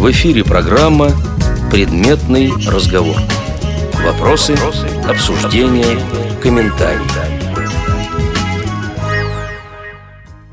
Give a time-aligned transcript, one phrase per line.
[0.00, 1.10] В эфире программа
[1.70, 3.16] «Предметный разговор».
[4.02, 4.56] Вопросы,
[5.06, 5.98] обсуждения,
[6.40, 7.04] комментарии.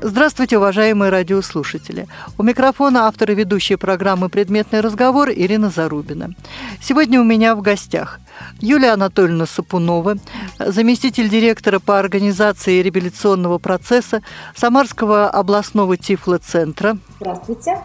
[0.02, 2.06] Здравствуйте, уважаемые радиослушатели.
[2.36, 6.34] У микрофона автор и ведущая программы «Предметный разговор» Ирина Зарубина.
[6.82, 8.20] Сегодня у меня в гостях
[8.60, 10.18] Юлия Анатольевна Сапунова,
[10.58, 14.22] заместитель директора по организации реабилитационного процесса
[14.54, 16.98] Самарского областного тифлоцентра.
[17.18, 17.78] Здравствуйте.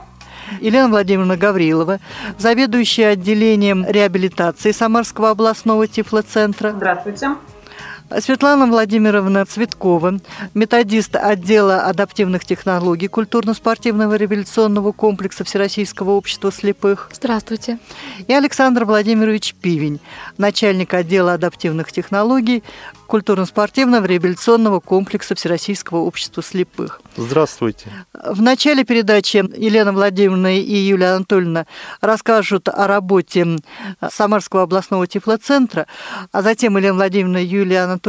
[0.62, 2.00] Елена Владимировна Гаврилова,
[2.38, 6.72] заведующая отделением реабилитации Самарского областного тифлоцентра.
[6.72, 7.30] Здравствуйте.
[8.20, 10.20] Светлана Владимировна Цветкова,
[10.54, 17.10] методист отдела адаптивных технологий культурно-спортивного реабилитационного комплекса Всероссийского общества слепых.
[17.14, 17.80] Здравствуйте.
[18.28, 20.00] И Александр Владимирович Пивень,
[20.38, 22.64] начальник отдела адаптивных технологий
[23.08, 27.02] культурно-спортивного реабилитационного комплекса Всероссийского общества слепых.
[27.16, 27.88] Здравствуйте.
[28.14, 31.68] В начале передачи Елена Владимировна и Юлия Анатольевна
[32.02, 33.60] расскажут о работе
[34.10, 35.86] Самарского областного тифлоцентра,
[36.32, 38.03] а затем Елена Владимировна, Юлия Анатольевна,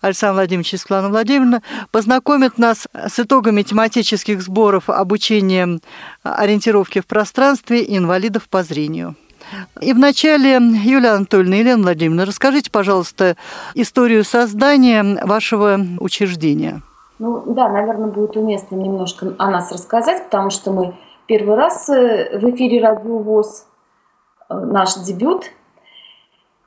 [0.00, 5.80] Александр Владимирович и Светлана Владимировна познакомят нас с итогами тематических сборов обучения
[6.22, 9.16] ориентировки в пространстве инвалидов по зрению.
[9.80, 13.36] И вначале, Юлия Анатольевна, Елена Владимировна, расскажите, пожалуйста,
[13.74, 16.82] историю создания вашего учреждения.
[17.18, 20.94] Ну да, наверное, будет уместно немножко о нас рассказать, потому что мы
[21.26, 23.66] первый раз э, в эфире Радио ВОЗ,
[24.48, 25.44] э, наш дебют.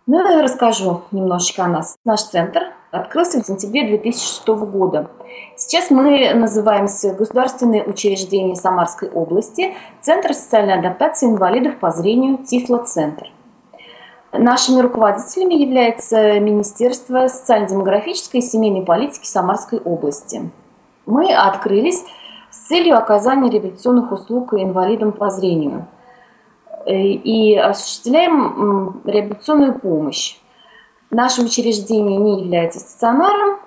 [0.08, 1.98] Ну, я расскажу немножечко о нас.
[2.06, 5.10] Наш центр открылся в сентябре 2006 года.
[5.58, 13.32] Сейчас мы называемся Государственное учреждение Самарской области, Центр социальной адаптации инвалидов по зрению Тифло-центр.
[14.32, 20.52] Нашими руководителями является Министерство социально-демографической и семейной политики Самарской области.
[21.08, 22.04] Мы открылись
[22.52, 25.88] с целью оказания реабилитационных услуг инвалидам по зрению
[26.86, 30.38] и осуществляем реабилитационную помощь.
[31.10, 33.60] Наше учреждение не является стационаром,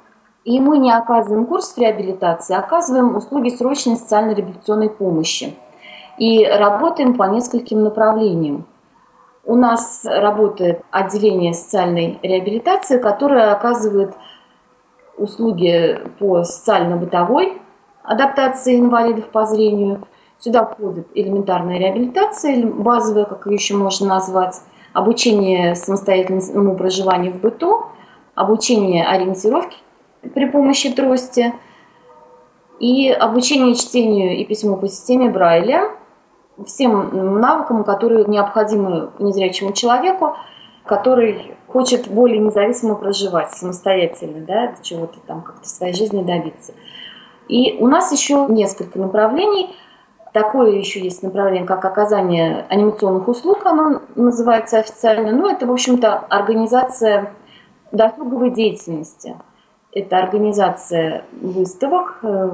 [0.45, 5.55] и мы не оказываем курс реабилитации, а оказываем услуги срочной социально-реабилитационной помощи.
[6.19, 8.67] И работаем по нескольким направлениям.
[9.45, 14.15] У нас работает отделение социальной реабилитации, которое оказывает
[15.17, 17.61] услуги по социально-бытовой
[18.03, 20.07] адаптации инвалидов по зрению.
[20.39, 24.61] Сюда входит элементарная реабилитация, базовая, как ее еще можно назвать,
[24.93, 27.87] обучение самостоятельному проживанию в быту,
[28.35, 29.77] обучение ориентировки
[30.35, 31.55] при помощи трости
[32.79, 35.91] и обучение чтению и письму по системе Брайля,
[36.65, 40.37] всем навыкам, которые необходимы незрячему человеку,
[40.85, 46.73] который хочет более независимо проживать самостоятельно, да, чего-то там как-то в своей жизни добиться.
[47.49, 49.75] И у нас еще несколько направлений.
[50.33, 55.33] Такое еще есть направление, как оказание анимационных услуг, оно называется официально.
[55.33, 57.33] Ну, это, в общем-то, организация
[57.93, 59.37] досуговой деятельности–
[59.93, 62.51] это организация выставок, э,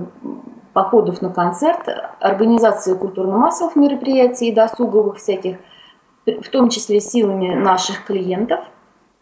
[0.73, 1.89] походов на концерт,
[2.21, 5.59] организация культурно-массовых мероприятий и досуговых всяких,
[6.27, 8.61] в том числе силами наших клиентов.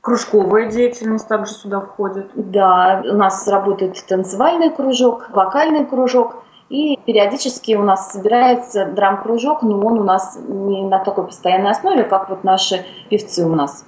[0.00, 2.30] Кружковая деятельность также сюда входит.
[2.34, 6.42] Да, у нас работает танцевальный кружок, вокальный кружок.
[6.72, 12.02] И периодически у нас собирается драм-кружок, но он у нас не на такой постоянной основе,
[12.02, 13.84] как вот наши певцы у нас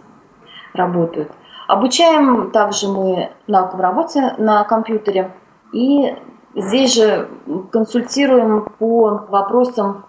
[0.75, 1.33] работают.
[1.67, 5.33] Обучаем также мы навыкам работе на компьютере.
[5.73, 6.15] И
[6.55, 7.31] здесь же
[7.73, 10.05] консультируем по вопросам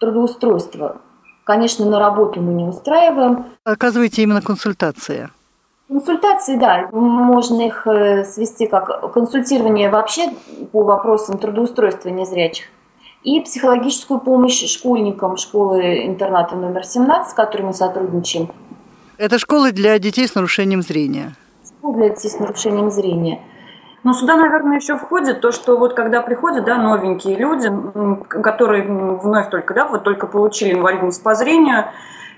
[0.00, 1.02] трудоустройства.
[1.44, 3.44] Конечно, на работу мы не устраиваем.
[3.62, 5.30] Оказываете именно консультации?
[5.92, 10.30] Консультации, да, можно их э, свести как консультирование вообще
[10.72, 12.64] по вопросам трудоустройства незрячих
[13.24, 18.48] и психологическую помощь школьникам школы-интерната номер 17, с которой мы сотрудничаем.
[19.18, 21.34] Это школы для детей с нарушением зрения.
[21.62, 23.42] Школы для детей с нарушением зрения.
[24.02, 27.70] Ну, сюда, наверное, еще входит то, что вот когда приходят, да, новенькие люди,
[28.28, 31.84] которые вновь только, да, вот только получили инвалидность по зрению,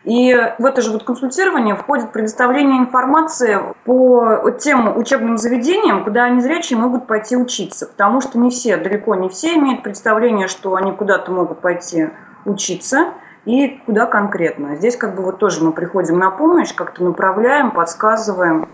[0.05, 6.43] и в это же вот консультирование входит предоставление информации по тем учебным заведениям, куда они
[6.43, 7.87] зрячие могут пойти учиться.
[7.87, 12.11] Потому что не все, далеко не все имеют представление, что они куда-то могут пойти
[12.45, 13.15] учиться
[13.47, 14.77] и куда конкретно.
[14.77, 18.69] Здесь как бы вот тоже мы приходим на помощь, как-то направляем, подсказываем,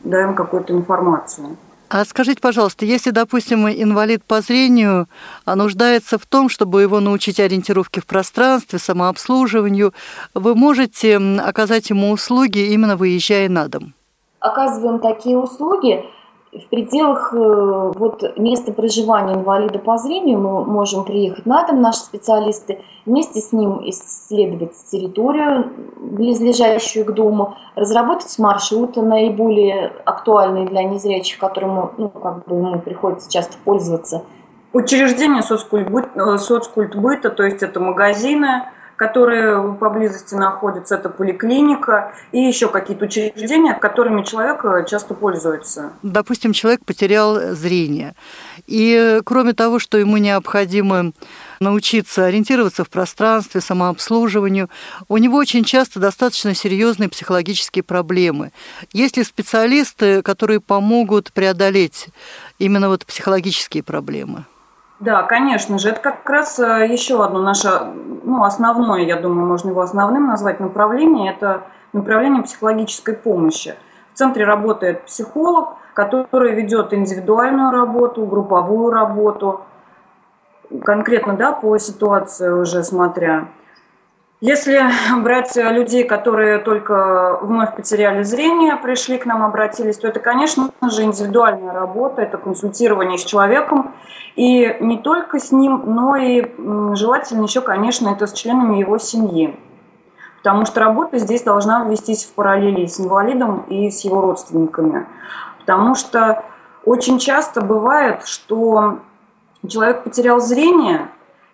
[0.00, 1.56] даем какую-то информацию.
[1.90, 5.08] А скажите, пожалуйста, если, допустим, инвалид по зрению
[5.46, 9.94] а нуждается в том, чтобы его научить ориентировке в пространстве, самообслуживанию,
[10.34, 13.94] вы можете оказать ему услуги, именно выезжая на дом?
[14.40, 16.04] Оказываем такие услуги
[16.52, 22.00] в пределах э, вот, места проживания инвалида по зрению мы можем приехать на дом, наши
[22.00, 31.38] специалисты, вместе с ним исследовать территорию, близлежащую к дому, разработать маршруты наиболее актуальные для незрячих,
[31.38, 34.22] которым ну, как бы ему приходится часто пользоваться.
[34.72, 38.64] Учреждение соцкультбыта, соцкультбыта, то есть это магазины,
[38.98, 45.92] которые поблизости находятся, это поликлиника и еще какие-то учреждения, которыми человек э, часто пользуется.
[46.02, 48.14] Допустим, человек потерял зрение.
[48.66, 51.12] И кроме того, что ему необходимо
[51.60, 54.68] научиться ориентироваться в пространстве, самообслуживанию,
[55.08, 58.50] у него очень часто достаточно серьезные психологические проблемы.
[58.92, 62.08] Есть ли специалисты, которые помогут преодолеть
[62.58, 64.44] именно вот психологические проблемы?
[65.00, 65.90] Да, конечно же.
[65.90, 67.70] Это как раз э, еще одно наше,
[68.24, 71.32] ну, основное, я думаю, можно его основным назвать направление.
[71.32, 71.62] Это
[71.92, 73.76] направление психологической помощи.
[74.12, 79.60] В центре работает психолог, который ведет индивидуальную работу, групповую работу,
[80.82, 83.48] конкретно да, по ситуации уже смотря.
[84.40, 84.80] Если
[85.20, 91.02] брать людей, которые только вновь потеряли зрение, пришли к нам, обратились, то это, конечно же,
[91.02, 93.94] индивидуальная работа, это консультирование с человеком.
[94.36, 96.46] И не только с ним, но и
[96.94, 99.58] желательно еще, конечно, это с членами его семьи.
[100.36, 105.08] Потому что работа здесь должна вестись в параллели с инвалидом и с его родственниками.
[105.58, 106.44] Потому что
[106.84, 109.00] очень часто бывает, что
[109.68, 111.08] человек потерял зрение,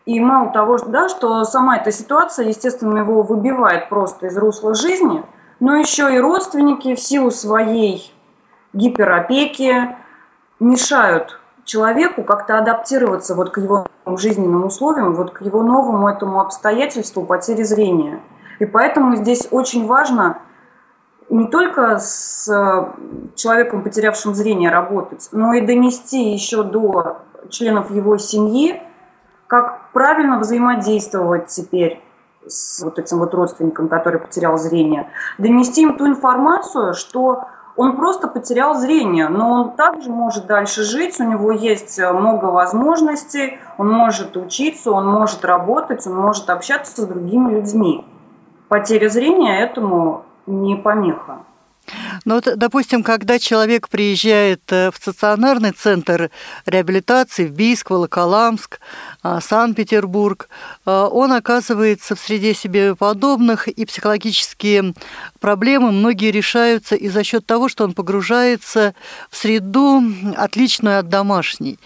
[0.06, 5.25] и мало того, да, что сама эта ситуация, естественно, его выбивает просто из русла жизни,
[5.61, 8.12] но еще и родственники в силу своей
[8.75, 9.97] гиперопеки
[10.61, 17.25] мешают человеку как-то адаптироваться вот к его жизненным условиям, вот к его новому этому обстоятельству
[17.25, 18.21] потери зрения.
[18.59, 20.39] И поэтому здесь очень важно
[21.31, 22.47] не только с
[23.35, 28.83] человеком, потерявшим зрение, работать, но и донести еще до членов его семьи,
[29.55, 32.03] как правильно взаимодействовать теперь
[32.45, 35.09] с вот этим вот родственником, который потерял зрение.
[35.39, 37.45] Донести им ту информацию, что
[37.77, 42.47] он просто потерял зрение, но он также может дальше жить, у него есть э, много
[42.47, 48.05] возможностей, он может учиться, он может работать, он может общаться с другими людьми.
[48.69, 51.45] Потеря зрения этому не помеха.
[52.25, 56.31] Ну, вот, допустим, когда человек приезжает э, в стационарный центр
[56.65, 58.81] реабилитации в Бийск, Волоколамск,
[59.23, 60.49] а, Санкт-Петербург,
[60.87, 64.95] а, он оказывается в среде себе подобных, и психологические
[65.41, 68.95] проблемы многие решаются и за счет того, что он погружается
[69.31, 70.03] в среду,
[70.37, 71.79] отличную от домашней.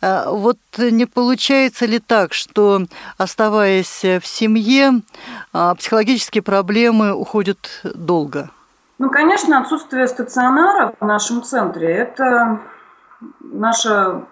[0.00, 2.86] А, вот не получается ли так, что,
[3.18, 5.02] оставаясь в семье,
[5.52, 8.50] психологические проблемы уходят долго?
[8.98, 12.60] Ну, конечно, отсутствие стационара в нашем центре– это
[13.40, 14.22] наша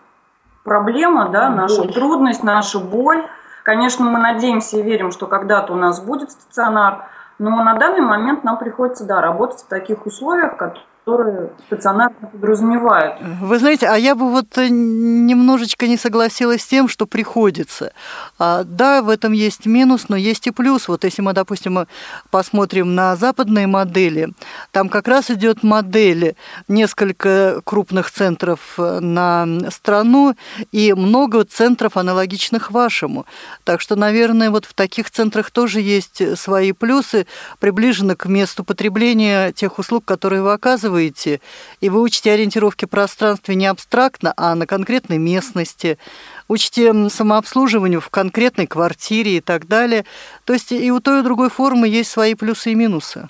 [0.63, 1.57] проблема, да, боль.
[1.57, 3.27] наша трудность, наша боль.
[3.65, 7.07] Конечно, мы надеемся и верим, что когда-то у нас будет стационар,
[7.39, 10.87] но на данный момент нам приходится, да, работать в таких условиях, которые
[11.67, 13.17] стационарно подразумевают.
[13.41, 17.93] Вы знаете, а я бы вот э, немножечко не согласилась с тем, что приходится.
[18.39, 20.87] А, да, в этом есть минус, но есть и плюс.
[20.87, 21.87] Вот если мы, допустим,
[22.31, 24.33] посмотрим на западные модели,
[24.71, 26.37] там как раз идет модель
[26.69, 30.37] несколько крупных центров э, на страну
[30.71, 33.27] и много центров аналогичных вашему.
[33.65, 37.27] Так что, наверное, вот в таких центрах тоже есть свои плюсы,
[37.59, 41.41] приближены к месту потребления тех услуг, которые вы оказываете оказываете,
[41.81, 45.99] и вы учите ориентировки пространства не абстрактно, а на конкретной местности,
[46.49, 50.05] учите самообслуживанию в конкретной квартире и так далее.
[50.45, 53.29] То есть и у той, и у другой формы есть свои плюсы и минусы.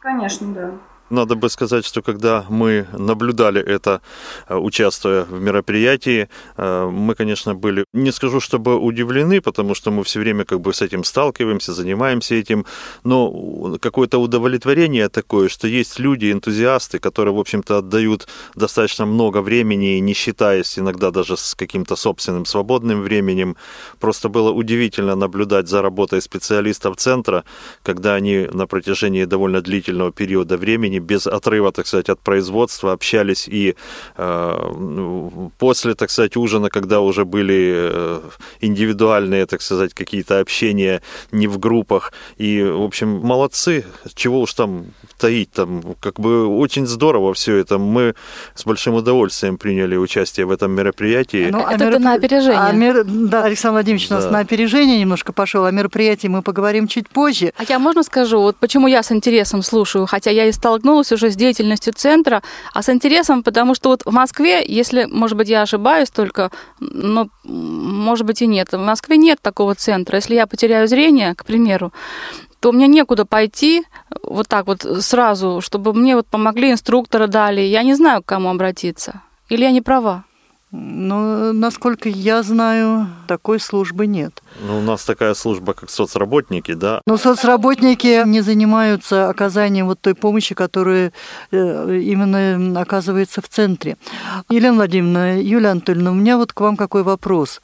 [0.00, 0.70] Конечно, да.
[1.10, 4.00] Надо бы сказать, что когда мы наблюдали это,
[4.48, 10.02] э, участвуя в мероприятии, э, мы, конечно, были, не скажу, чтобы удивлены, потому что мы
[10.02, 12.66] все время как бы с этим сталкиваемся, занимаемся этим,
[13.04, 20.00] но какое-то удовлетворение такое, что есть люди, энтузиасты, которые, в общем-то, отдают достаточно много времени,
[20.00, 23.56] не считаясь иногда даже с каким-то собственным свободным временем.
[24.00, 27.44] Просто было удивительно наблюдать за работой специалистов центра,
[27.84, 32.92] когда они на протяжении довольно длительного периода времени они без отрыва, так сказать, от производства
[32.92, 33.74] общались и
[34.16, 38.20] э, после, так сказать, ужина, когда уже были э,
[38.60, 41.00] индивидуальные, так сказать, какие-то общения
[41.32, 42.12] не в группах.
[42.40, 43.84] И, в общем, молодцы,
[44.14, 44.86] чего уж там
[45.18, 47.78] таить, там как бы очень здорово все это.
[47.78, 48.14] Мы
[48.54, 51.48] с большим удовольствием приняли участие в этом мероприятии.
[51.50, 52.00] Ну, а это мероп...
[52.00, 52.60] на опережение.
[52.60, 53.04] А мер...
[53.04, 54.16] Да, Александр Владимирович да.
[54.16, 57.52] у нас на опережение немножко пошел, о мероприятии мы поговорим чуть позже.
[57.56, 61.12] А я можно скажу, вот почему я с интересом слушаю, хотя я и столкнулась столкнулась
[61.12, 65.48] уже с деятельностью центра, а с интересом, потому что вот в Москве, если, может быть,
[65.48, 66.50] я ошибаюсь только,
[66.80, 70.16] но, может быть, и нет, в Москве нет такого центра.
[70.16, 71.92] Если я потеряю зрение, к примеру,
[72.60, 73.84] то мне некуда пойти
[74.22, 77.60] вот так вот сразу, чтобы мне вот помогли, инструктора дали.
[77.60, 79.20] Я не знаю, к кому обратиться.
[79.50, 80.24] Или я не права?
[80.78, 84.42] Ну, насколько я знаю, такой службы нет.
[84.60, 87.00] Ну, у нас такая служба, как соцработники, да.
[87.06, 91.12] Но соцработники не занимаются оказанием вот той помощи, которая
[91.50, 93.96] э, именно оказывается в центре.
[94.50, 97.60] Елена Владимировна, Юлия Анатольевна, у меня вот к вам какой вопрос.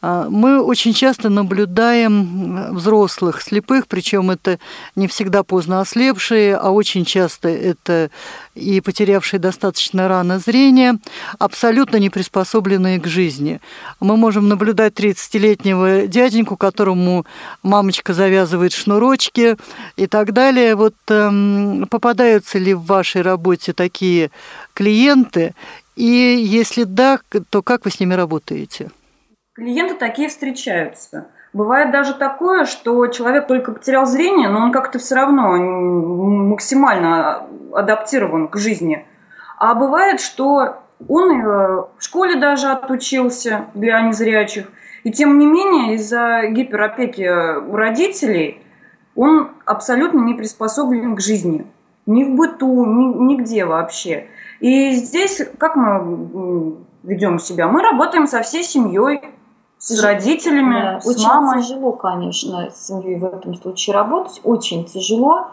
[0.00, 4.58] А, мы очень часто наблюдаем взрослых слепых, причем это
[4.94, 8.10] не всегда поздно ослепшие, а очень часто это
[8.54, 10.98] и потерявшие достаточно рано зрение,
[11.38, 13.60] абсолютно не приспособленные к жизни.
[13.98, 17.26] Мы можем наблюдать 30-летнего дяденьку, которому
[17.62, 19.56] мамочка завязывает шнурочки
[19.96, 20.76] и так далее.
[20.76, 24.30] Вот эм, попадаются ли в вашей работе такие
[24.74, 25.54] клиенты?
[25.96, 27.18] И если да,
[27.50, 28.90] то как вы с ними работаете?
[29.58, 31.26] Клиенты такие встречаются.
[31.52, 38.46] Бывает даже такое, что человек только потерял зрение, но он как-то все равно максимально адаптирован
[38.46, 39.04] к жизни.
[39.58, 40.76] А бывает, что
[41.08, 44.68] он в школе даже отучился для незрячих,
[45.02, 47.28] и тем не менее из-за гиперопеки
[47.74, 48.62] родителей
[49.16, 51.66] он абсолютно не приспособлен к жизни.
[52.06, 54.28] Ни в быту, ни, нигде вообще.
[54.60, 57.66] И здесь как мы ведем себя?
[57.66, 59.20] Мы работаем со всей семьей,
[59.78, 61.62] с родителями, да, с очень мамой.
[61.62, 64.40] тяжело, конечно, с семьей в этом случае работать.
[64.42, 65.46] Очень тяжело.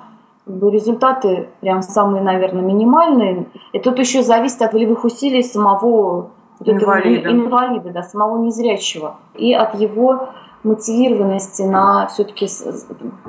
[0.48, 3.48] Результаты прям самые, наверное, минимальные.
[3.74, 7.30] И тут еще зависит от волевых усилий самого вот инвалида.
[7.30, 9.18] Этого, инвалида, да, самого незрячего.
[9.36, 10.30] И от его
[10.64, 12.48] мотивированности на все-таки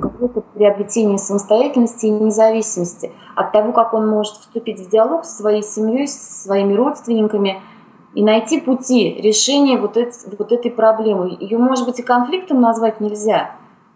[0.01, 3.11] какое-то приобретение самостоятельности и независимости.
[3.35, 7.61] От того, как он может вступить в диалог со своей семьей, со своими родственниками–
[8.13, 11.37] и найти пути решения вот, этой, вот этой проблемы.
[11.39, 13.51] Ее, может быть, и конфликтом назвать нельзя,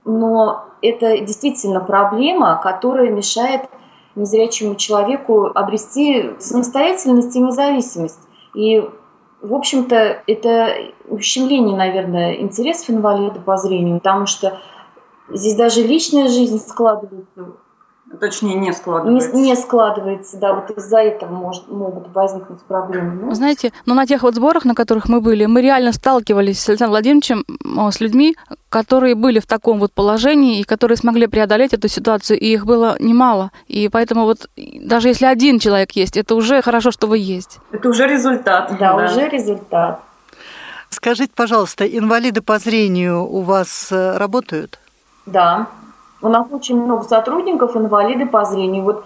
[0.06, 3.70] но это действительно проблема, которая мешает
[4.15, 8.20] незрячему человеку обрести самостоятельность и независимость.
[8.53, 8.84] И,
[9.41, 10.75] в общем-то, это
[11.08, 14.60] ущемление, наверное, интересов инвалида по зрению, потому что
[15.30, 17.53] здесь даже личная жизнь складывается
[18.20, 19.32] Точнее, не складывается.
[19.34, 23.13] Не, не складывается, да, вот из-за этого может, могут возникнуть проблемы.
[23.24, 26.70] Ну, Знаете, но на тех вот сборах, на которых мы были, мы реально сталкивались с
[26.70, 27.46] Александром Владимировичем,
[27.91, 28.36] с людьми,
[28.70, 32.98] которые были в таком вот положении и которые смогли преодолеть эту ситуацию, и их было
[33.00, 33.51] немало.
[33.68, 37.60] И поэтому вот даже если один человек есть, это уже хорошо, что вы есть.
[37.72, 38.75] Это уже результат.
[38.77, 39.06] Да, да.
[39.06, 40.01] уже результат.
[40.89, 44.80] Скажите, пожалуйста, инвалиды по зрению у вас э, работают?
[45.25, 45.68] Да.
[46.21, 48.83] У нас очень много сотрудников, инвалиды по зрению.
[48.83, 49.05] Вот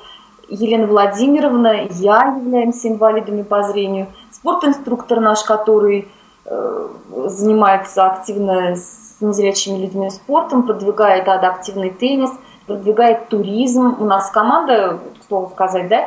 [0.49, 4.07] Елена Владимировна, я являемся инвалидами по зрению.
[4.31, 6.07] Спортинструктор наш, который
[6.45, 6.87] э,
[7.27, 12.31] занимается активно с незрячими людьми спортом, продвигает адаптивный теннис,
[12.67, 13.95] продвигает туризм.
[13.99, 16.05] У нас команда, к слову сказать, да,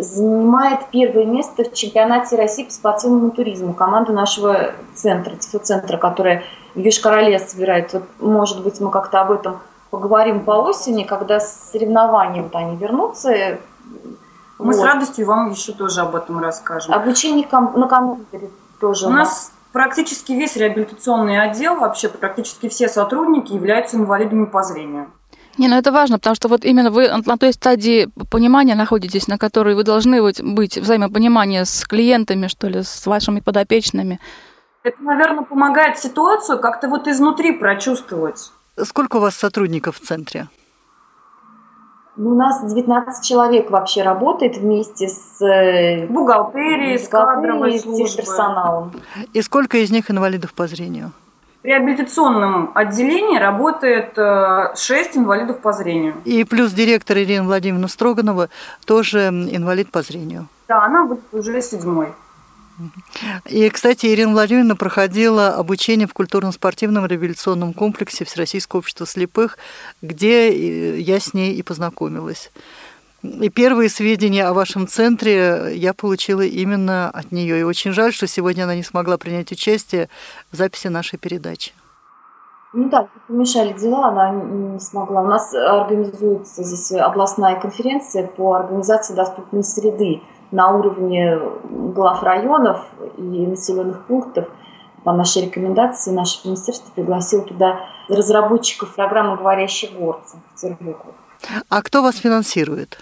[0.00, 3.74] занимает первое место в чемпионате России по спортивному туризму.
[3.74, 6.42] Команда нашего центра, центра, которая
[6.74, 8.02] в Йошкар-Оле собирается.
[8.18, 9.60] Вот, может быть, мы как-то об этом
[9.90, 13.58] поговорим по осени, когда соревнования вот они вернутся.
[14.58, 14.76] Мы вот.
[14.76, 16.94] с радостью вам еще тоже об этом расскажем.
[16.94, 19.06] Обучение на компьютере тоже.
[19.06, 25.10] У нас практически весь реабилитационный отдел, вообще практически все сотрудники являются инвалидами по зрению.
[25.58, 29.38] Не, ну это важно, потому что вот именно вы на той стадии понимания находитесь, на
[29.38, 34.20] которой вы должны быть взаимопонимание с клиентами, что ли, с вашими подопечными.
[34.84, 38.52] Это, наверное, помогает ситуацию как-то вот изнутри прочувствовать.
[38.84, 40.48] Сколько у вас сотрудников в центре?
[42.16, 48.16] Ну, у нас 19 человек вообще работает вместе с э, бухгалтерией, с кадровой службой.
[48.16, 48.92] персоналом.
[49.32, 51.12] И сколько из них инвалидов по зрению?
[51.62, 56.14] В реабилитационном отделении работает 6 э, инвалидов по зрению.
[56.24, 58.48] И плюс директор Ирина Владимировна Строганова
[58.84, 60.48] тоже инвалид по зрению.
[60.66, 62.08] Да, она будет уже седьмой.
[63.46, 69.58] И, кстати, Ирина Владимировна проходила обучение в культурно-спортивном революционном комплексе Всероссийского общества слепых,
[70.02, 72.50] где э, я с ней и познакомилась.
[73.22, 77.60] И первые сведения о вашем центре я получила именно от нее.
[77.60, 80.08] И очень жаль, что сегодня она не смогла принять участие
[80.52, 81.72] в записи нашей передачи.
[82.74, 85.22] Ну да, помешали дела, она не смогла.
[85.22, 90.20] У нас организуется здесь областная конференция по организации доступной среды
[90.50, 91.38] на уровне
[91.70, 92.86] глав районов
[93.16, 94.48] и населенных пунктов
[95.04, 101.12] по нашей рекомендации наше министерство пригласило туда разработчиков программы «Говорящий город» в Петербурге.
[101.68, 102.98] А кто вас финансирует?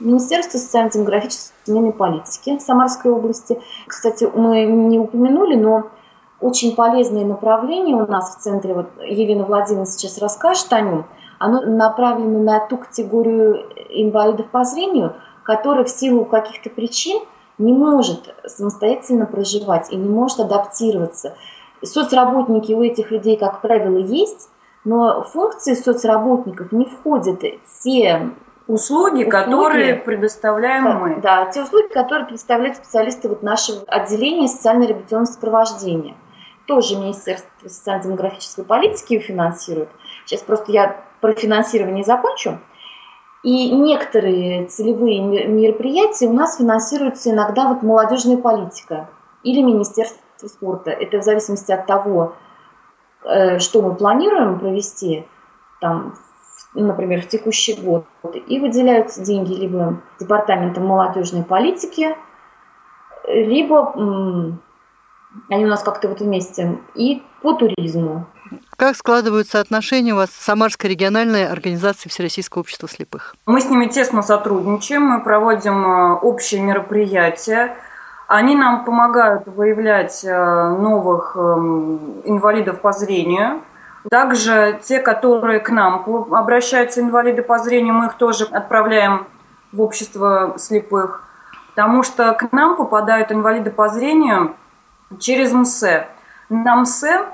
[0.00, 3.60] Министерство социально-демографической семейной политики Самарской области.
[3.86, 5.90] Кстати, мы не упомянули, но
[6.40, 11.06] очень полезное направление у нас в центре, вот Елена Владимировна сейчас расскажет о нем,
[11.38, 17.22] оно направлено на ту категорию инвалидов по зрению, которая в силу каких-то причин
[17.58, 21.36] не может самостоятельно проживать и не может адаптироваться.
[21.82, 24.48] Соцработники у этих людей, как правило, есть,
[24.84, 28.30] но функции соцработников не входят те
[28.66, 31.20] услуги, услуги которые предоставляем да, мы.
[31.20, 36.14] Да, те услуги, которые предоставляют специалисты вот нашего отделения социально-революционного сопровождения.
[36.66, 39.90] Тоже Министерство социально-демографической политики финансирует.
[40.24, 42.58] Сейчас просто я про финансирование закончу.
[43.44, 49.10] И некоторые целевые мероприятия у нас финансируются иногда вот молодежная политика
[49.42, 50.90] или Министерство спорта.
[50.90, 52.34] Это в зависимости от того,
[53.22, 55.26] э, что мы планируем провести,
[55.82, 56.14] там,
[56.72, 58.06] например, в текущий год.
[58.46, 62.16] И выделяются деньги либо Департаментом молодежной политики,
[63.28, 63.92] либо
[65.50, 68.26] они у нас как-то вот вместе, и по туризму.
[68.76, 73.36] Как складываются отношения у вас с Самарской региональной организацией Всероссийского общества слепых?
[73.46, 77.76] Мы с ними тесно сотрудничаем, мы проводим э, общие мероприятия.
[78.26, 83.62] Они нам помогают выявлять э, новых эм, инвалидов по зрению.
[84.10, 89.28] Также те, которые к нам обращаются, инвалиды по зрению, мы их тоже отправляем
[89.72, 91.22] в общество слепых.
[91.74, 94.56] Потому что к нам попадают инвалиды по зрению
[95.20, 96.08] через МСЭ.
[96.48, 97.24] На МСЭ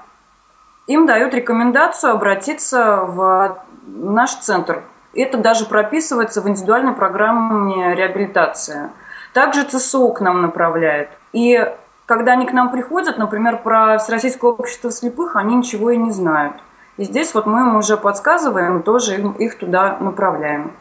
[0.90, 4.82] им дают рекомендацию обратиться в наш центр.
[5.14, 8.90] Это даже прописывается в индивидуальной программе реабилитации.
[9.32, 11.11] Также ЦСО к нам направляет.
[11.32, 11.64] И
[12.06, 16.56] когда они к нам приходят, например, про Всероссийское общество слепых, они ничего и не знают.
[16.97, 20.73] И здесь вот мы им уже подсказываем, тоже их туда направляем.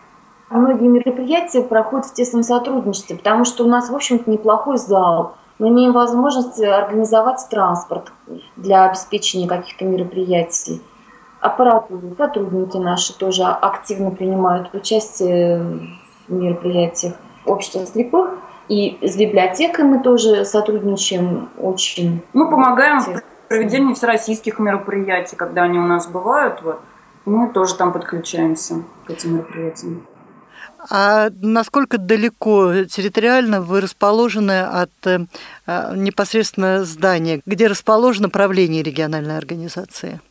[0.49, 5.35] Многие мероприятия проходят в тесном сотрудничестве, потому что у нас, в общем-то, неплохой зал.
[5.59, 8.13] Мы имеем возможность организовать транспорт
[8.55, 10.81] для обеспечения каких-то мероприятий.
[11.41, 15.61] Аппаратуру, сотрудники наши тоже активно принимают участие
[16.27, 18.31] в мероприятиях общества слепых.
[18.69, 22.21] И с библиотекой мы тоже сотрудничаем очень.
[22.33, 26.61] Мы помогаем в проведении всероссийских мероприятий, когда они у нас бывают.
[26.61, 26.79] Вот.
[27.25, 30.05] Мы тоже там подключаемся к этим мероприятиям.
[30.89, 35.19] А насколько далеко территориально вы расположены от э,
[35.95, 40.21] непосредственно здания, где расположено правление региональной организации?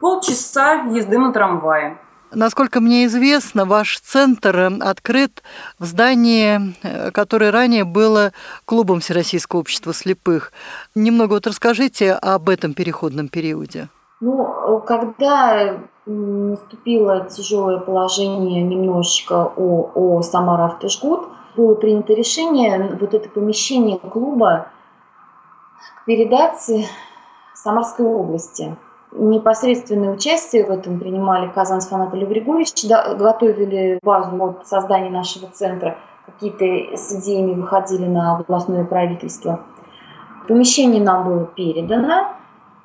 [0.00, 1.98] Полчаса езды на трамвае.
[2.32, 5.44] Насколько мне известно, ваш центр открыт
[5.78, 8.32] в здании, э, которое ранее было
[8.64, 10.52] клубом Всероссийского общества слепых.
[10.96, 13.88] Немного вот расскажите об этом переходном периоде.
[14.20, 23.28] Ну, когда наступило тяжелое положение немножечко о, о Самара Автожгут, было принято решение вот это
[23.28, 24.68] помещение клуба
[26.06, 26.70] передать
[27.54, 28.76] Самарской области.
[29.12, 35.98] Непосредственное участие в этом принимали Казанцев Анатолий Григорьевич, да, готовили базу от создания нашего центра,
[36.26, 39.60] какие-то с идеями выходили на областное правительство.
[40.46, 42.34] Помещение нам было передано,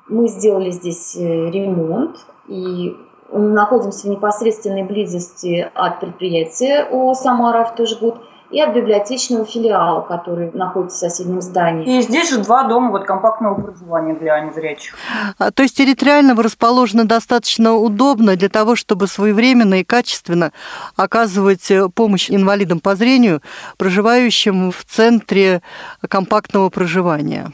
[0.08, 2.16] мы сделали здесь э, ремонт
[2.48, 2.96] и
[3.32, 8.16] находимся в непосредственной близости от предприятия ООО «Самара Автожгут»
[8.52, 11.98] и от библиотечного филиала, который находится в соседнем здании.
[11.98, 14.94] И здесь же два дома вот компактного проживания для незрячих.
[15.38, 20.52] А, то есть территориально вы расположены достаточно удобно для того, чтобы своевременно и качественно
[20.96, 23.40] оказывать э, помощь инвалидам по зрению,
[23.78, 25.62] проживающим в центре
[26.08, 27.52] компактного проживания.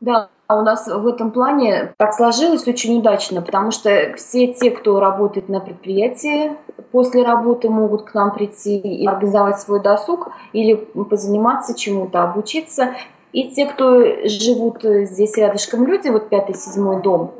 [0.00, 5.00] Да, у нас в этом плане так сложилось очень удачно, потому что все те, кто
[5.00, 6.52] работает на предприятии,
[6.92, 12.94] после работы могут к нам прийти и организовать свой досуг или позаниматься чему-то, обучиться.
[13.32, 17.32] И те, кто живут здесь рядышком люди, вот пятый, седьмой дом,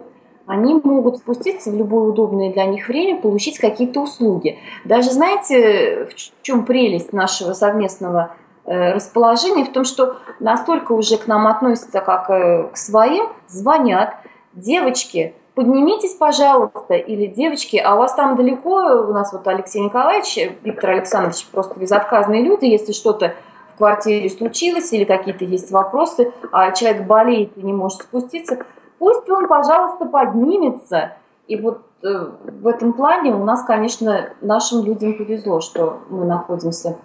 [0.46, 4.58] они могут спуститься в любое удобное для них время, получить какие-то услуги.
[4.84, 8.34] Даже знаете, в чем прелесть нашего совместного
[8.66, 14.14] расположение в том, что настолько уже к нам относятся как э, к своим, звонят,
[14.54, 18.76] девочки, поднимитесь, пожалуйста, или девочки, а у вас там далеко,
[19.08, 23.34] у нас вот Алексей Николаевич, Виктор Александрович, просто безотказные люди, если что-то
[23.74, 28.58] в квартире случилось или какие-то есть вопросы, а человек болеет и не может спуститься,
[28.98, 31.16] пусть он, пожалуйста, поднимется.
[31.48, 32.26] И вот э,
[32.62, 36.96] в этом плане у нас, конечно, нашим людям повезло, что мы находимся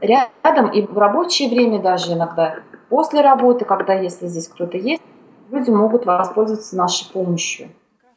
[0.00, 2.56] рядом и в рабочее время даже иногда,
[2.88, 5.02] после работы, когда если здесь кто-то есть,
[5.50, 7.68] люди могут воспользоваться нашей помощью.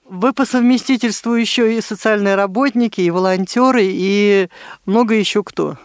[0.09, 4.49] Вы по совместительству еще и социальные работники, и волонтеры, и
[4.85, 5.75] много еще кто?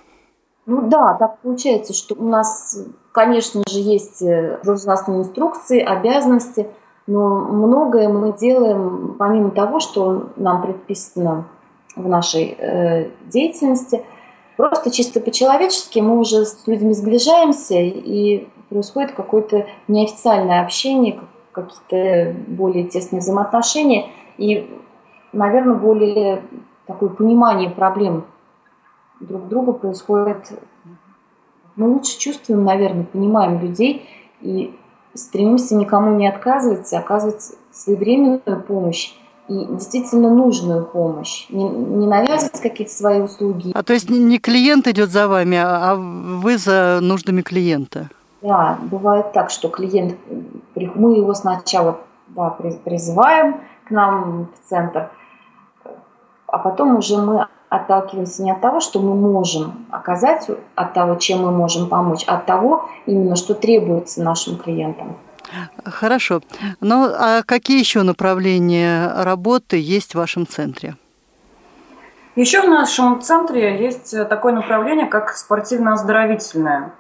[0.67, 2.79] Ну да, так получается, что у нас,
[3.13, 6.69] конечно же, есть э, должностные инструкции, обязанности,
[7.07, 11.47] но многое мы делаем помимо того, что нам предписано
[11.97, 14.05] в нашей э, деятельности.
[14.57, 21.21] Просто чисто по-человечески мы уже с людьми сближаемся, и происходит какое-то неофициальное общение,
[21.53, 24.07] какие-то более тесные взаимоотношения
[24.39, 24.69] и,
[25.33, 26.43] наверное, более
[26.87, 28.25] такое понимание проблем
[29.21, 30.53] друг друга происходит.
[31.77, 34.09] Мы лучше чувствуем, наверное, понимаем людей
[34.41, 34.77] и
[35.15, 39.15] стремимся никому не отказывать, оказывать своевременную помощь
[39.49, 41.47] и действительно нужную помощь.
[41.51, 43.73] Не, не навязывать какие-то свои услуги.
[43.75, 48.09] А то есть не клиент идет за вами, а вы за нуждами клиента?
[48.43, 50.17] Да, бывает так, что клиент,
[50.75, 55.11] мы его сначала да, призываем к нам в центр,
[56.47, 61.43] а потом уже мы отталкиваемся не от того, что мы можем оказать, от того, чем
[61.43, 65.17] мы можем помочь, а от того именно, что требуется нашим клиентам.
[65.85, 66.41] Хорошо.
[66.81, 70.97] Ну, а какие еще направления работы есть в вашем центре?
[72.37, 76.93] Еще в нашем центре есть такое направление, как спортивно-оздоровительное.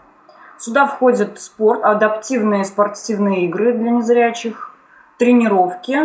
[0.58, 4.70] Сюда входит спорт, адаптивные спортивные игры для незрячих,
[5.18, 5.98] тренировки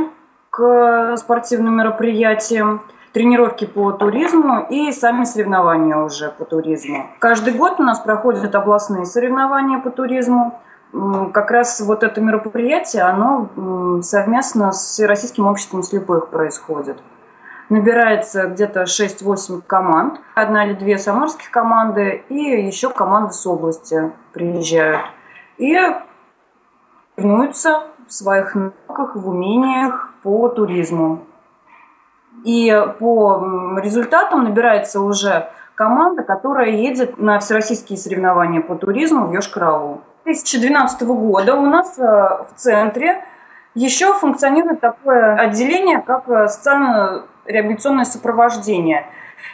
[0.49, 2.81] к спортивным мероприятиям,
[3.13, 7.07] тренировки по туризму и сами соревнования уже по туризму.
[7.19, 10.59] Каждый год у нас проходят областные соревнования по туризму.
[10.91, 16.97] Как раз вот это мероприятие, оно совместно с Российским обществом слепых происходит
[17.69, 20.19] набирается где-то 6-8 команд.
[20.35, 25.01] Одна или две самарских команды и еще команды с области приезжают.
[25.57, 25.77] И
[27.15, 31.25] тренируются в своих навыках, в умениях по туризму.
[32.43, 40.01] И по результатам набирается уже команда, которая едет на всероссийские соревнования по туризму в Йошкар-Олу.
[40.29, 43.23] 2012 года у нас э, в центре
[43.73, 49.07] еще функционирует такое отделение, как э, социально реабилитационное сопровождение.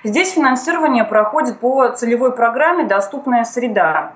[0.04, 4.12] Здесь финансирование проходит по целевой программе «Доступная среда».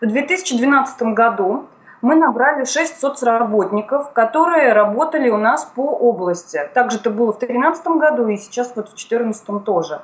[0.00, 1.66] В 2012 году
[2.02, 6.68] мы набрали 6 соцработников, которые работали у нас по области.
[6.74, 10.02] Также это было в 2013 году и сейчас вот в 2014 тоже.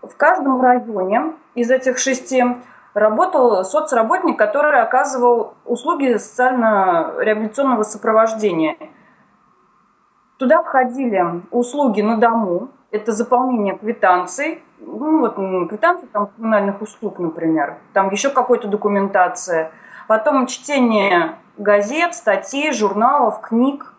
[0.00, 2.44] В каждом районе из этих шести
[2.94, 8.76] работал соцработник, который оказывал услуги социально-реабилитационного сопровождения–
[10.42, 15.36] Туда входили услуги на дому, это заполнение квитанций, ну вот
[15.68, 19.70] квитанции там коммунальных услуг, например, там еще какой-то документация,
[20.08, 23.94] потом чтение газет, статей, журналов, книг,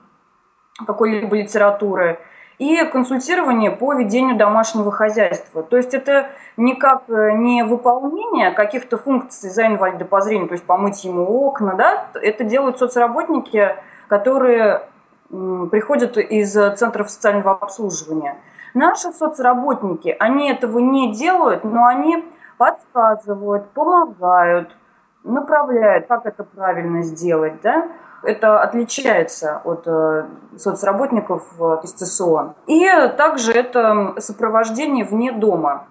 [0.85, 2.19] какой-либо литературы
[2.63, 5.63] и консультирование по ведению домашнего хозяйства.
[5.63, 10.65] То есть это никак э, не выполнение каких-то функций за инвалида по зрению, то есть
[10.65, 13.75] помыть ему окна, да, это делают соцработники,
[14.07, 14.83] которые
[15.29, 18.37] приходят из центров социального обслуживания.
[18.73, 22.23] Наши соцработники, они этого не делают, но они
[22.57, 24.75] подсказывают, помогают,
[25.23, 27.61] направляют, как это правильно сделать.
[27.61, 27.87] Да?
[28.23, 30.25] Это отличается от э,
[30.57, 31.43] соцработников
[31.83, 32.55] из ЦСО.
[32.67, 32.85] И
[33.17, 35.87] также это сопровождение вне дома.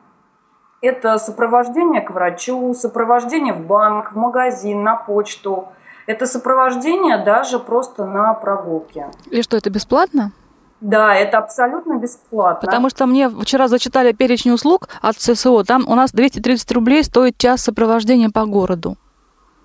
[0.81, 5.69] Это сопровождение к врачу, сопровождение в банк, в магазин, на почту–
[6.07, 9.07] это сопровождение даже просто на прогулке.
[9.31, 10.33] И что, это бесплатно?
[10.81, 12.61] Да, это абсолютно бесплатно.
[12.61, 15.63] Потому что мне вчера зачитали перечень услуг от ЦСО.
[15.63, 18.97] Там у нас 230 рублей стоит час сопровождения по городу.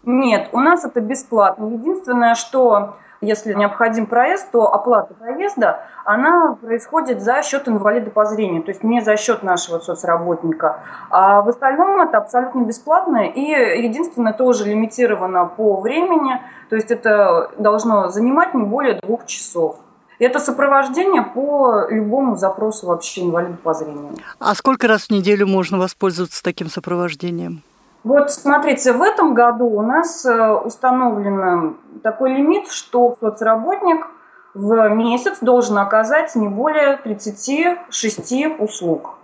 [0.07, 1.65] Нет, у нас это бесплатно.
[1.65, 8.63] Единственное, что если необходим проезд, то оплата проезда, она происходит за счет инвалида по зрению,
[8.63, 10.81] то есть не за счет нашего соцработника.
[11.09, 13.41] А в остальном это абсолютно бесплатно и
[13.83, 19.75] единственное тоже лимитировано по времени, то есть это должно занимать не более двух часов.
[20.19, 24.15] Это сопровождение по любому запросу вообще инвалида по зрению.
[24.39, 27.61] А сколько раз в неделю можно воспользоваться таким сопровождением?
[28.07, 34.07] Вот смотрите, в этом году у нас э, установлен такой лимит, что соцработник
[34.53, 39.15] в месяц должен оказать не более 36 услуг.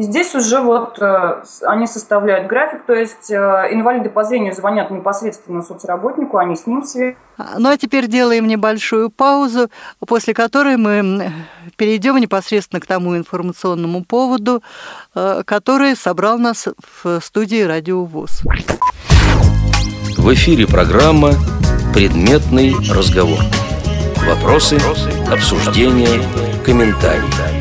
[0.00, 3.34] И здесь уже вот э, они составляют график, то есть э,
[3.70, 7.16] инвалиды по зрению звонят непосредственно соцработнику, они с ним связаны.
[7.58, 9.68] Ну а теперь делаем небольшую паузу,
[10.08, 11.30] после которой мы
[11.76, 14.62] перейдем непосредственно к тому информационному поводу,
[15.14, 16.66] э, который собрал нас
[17.02, 18.40] в студии Радио ВОЗ.
[20.16, 21.32] В эфире программа
[21.92, 23.40] «Предметный разговор».
[24.26, 24.78] Вопросы,
[25.30, 26.22] обсуждения,
[26.64, 27.59] комментарии.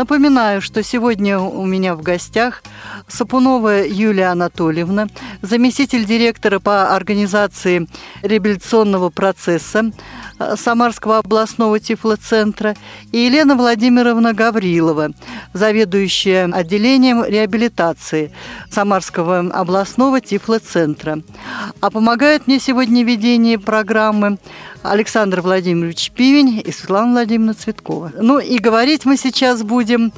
[0.00, 2.62] Напоминаю, что сегодня у меня в гостях
[3.06, 5.08] Сапунова Юлия Анатольевна,
[5.42, 7.86] заместитель директора по организации
[8.22, 9.92] реабилитационного процесса
[10.38, 12.76] э, Самарского областного тифлоцентра,
[13.12, 15.10] и Елена Владимировна Гаврилова,
[15.52, 18.32] заведующая отделением реабилитации
[18.70, 21.20] Самарского областного тифлоцентра.
[21.82, 24.38] А помогают мне сегодня ведение программы
[24.82, 28.12] Александр Владимирович Пивень и Светлана Владимировна Цветкова.
[28.18, 30.12] Ну и говорить мы сейчас будем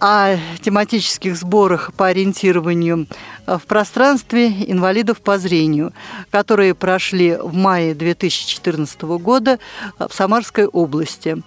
[0.00, 3.06] о тематических сборах по ориентированию
[3.46, 5.92] в пространстве инвалидов по зрению,
[6.30, 9.58] которые прошли в мае 2014 года
[9.98, 11.42] в Самарской области.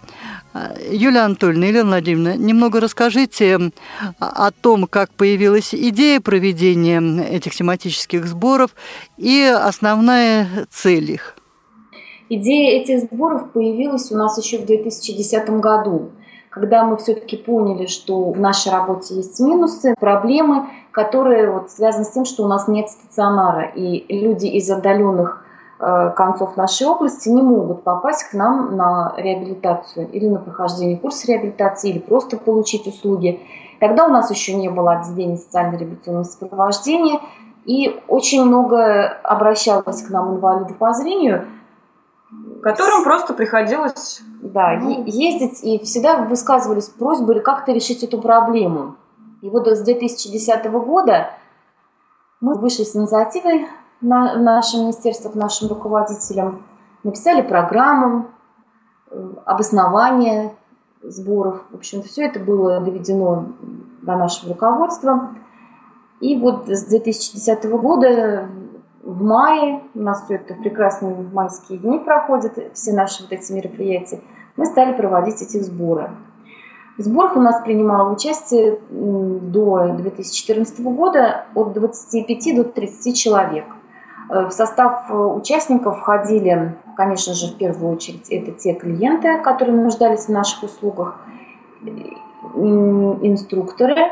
[0.91, 3.71] Юлия Анатольевна, Елена Владимировна, немного расскажите
[4.19, 8.71] о том, как появилась идея проведения этих тематических сборов
[9.17, 11.35] и основная цель их.
[12.33, 16.11] Идея этих сборов появилась у нас еще в 2010 году,
[16.49, 22.11] когда мы все-таки поняли, что в нашей работе есть минусы, проблемы, которые вот связаны с
[22.11, 25.43] тем, что у нас нет стационара, и люди из отдаленных
[25.81, 31.27] э, концов нашей области не могут попасть к нам на реабилитацию или на прохождение курса
[31.27, 33.41] реабилитации, или просто получить услуги.
[33.81, 37.19] Тогда у нас еще не было отделения социально-реабилитационного сопровождения,
[37.65, 41.43] и очень много обращалось к нам инвалидов по зрению–
[42.61, 48.95] которым просто приходилось да, ну, ездить и всегда высказывались просьбы как-то решить эту проблему.
[49.41, 51.31] И вот с 2010 года
[52.39, 53.67] мы вышли с инициативой
[54.01, 56.63] на нашем министерстве, к нашим руководителям,
[57.03, 58.27] написали программу,
[59.09, 60.55] э, обоснование
[61.03, 61.63] сборов.
[61.71, 63.45] В общем, все это было доведено
[64.01, 65.29] до нашего руководства.
[66.19, 68.47] И вот с 2010 года
[69.03, 74.21] в мае, у нас все это прекрасные майские дни проходят, все наши вот эти мероприятия,
[74.55, 76.11] мы стали проводить эти сборы.
[76.97, 83.65] В сборах у нас принимало участие до 2014 года от 25 до 30 человек.
[84.29, 89.77] Э, в состав э, участников входили, конечно же, в первую очередь, это те клиенты, которые
[89.77, 91.19] нуждались в наших услугах,
[92.53, 94.11] инструкторы,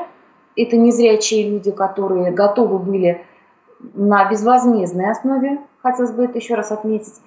[0.56, 3.24] это незрячие люди, которые готовы были
[3.80, 7.22] на безвозмездной основе, хотелось бы это еще раз отметить,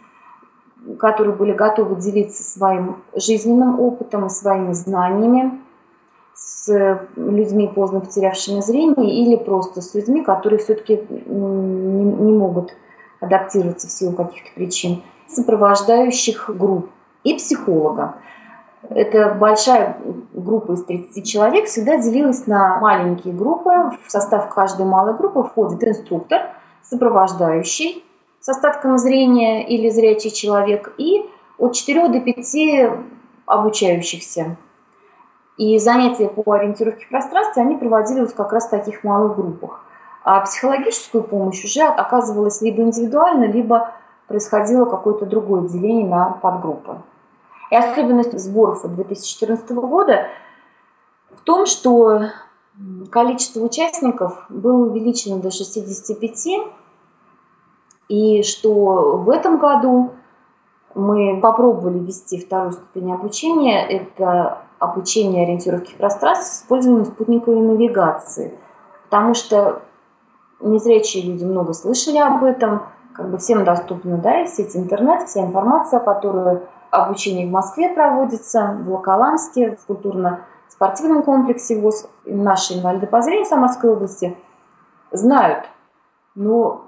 [0.98, 5.60] которые были готовы делиться своим жизненным опытом и своими знаниями
[6.34, 12.74] с людьми, поздно потерявшими зрение, или просто с людьми, которые все-таки не, не могут
[13.20, 16.90] адаптироваться в силу каких-то причин, сопровождающих групп
[17.22, 18.16] и психолога
[18.90, 19.96] эта большая
[20.32, 23.70] группа из 30 человек всегда делилась на маленькие группы.
[24.04, 26.50] В состав каждой малой группы входит инструктор,
[26.82, 28.04] сопровождающий
[28.40, 32.92] с остатком зрения или зрячий человек и от 4 до 5
[33.46, 34.56] обучающихся.
[35.58, 39.84] И занятия по ориентировке в пространстве они проводились как раз в таких малых группах.
[40.24, 43.92] А психологическую помощь уже оказывалась либо индивидуально, либо
[44.26, 46.96] происходило какое-то другое деление на подгруппы.
[47.72, 50.26] И особенность сборов 2014 года
[51.30, 52.24] в том, что
[53.10, 56.48] количество участников было увеличено до 65,
[58.10, 60.10] и что в этом году
[60.94, 63.86] мы попробовали ввести вторую ступень обучения.
[63.88, 68.52] Это обучение ориентировки в пространстве с использованием спутниковой навигации.
[69.04, 69.80] Потому что
[70.60, 72.82] незрячие люди много слышали об этом,
[73.14, 78.78] как бы всем доступна да, и сеть интернет, вся информация, которую Обучение в Москве проводится,
[78.84, 82.06] в Локоламске, в культурно-спортивном комплексе ВОЗ.
[82.26, 84.36] Наши инвалиды по зрению Самарской области
[85.10, 85.64] знают,
[86.34, 86.84] но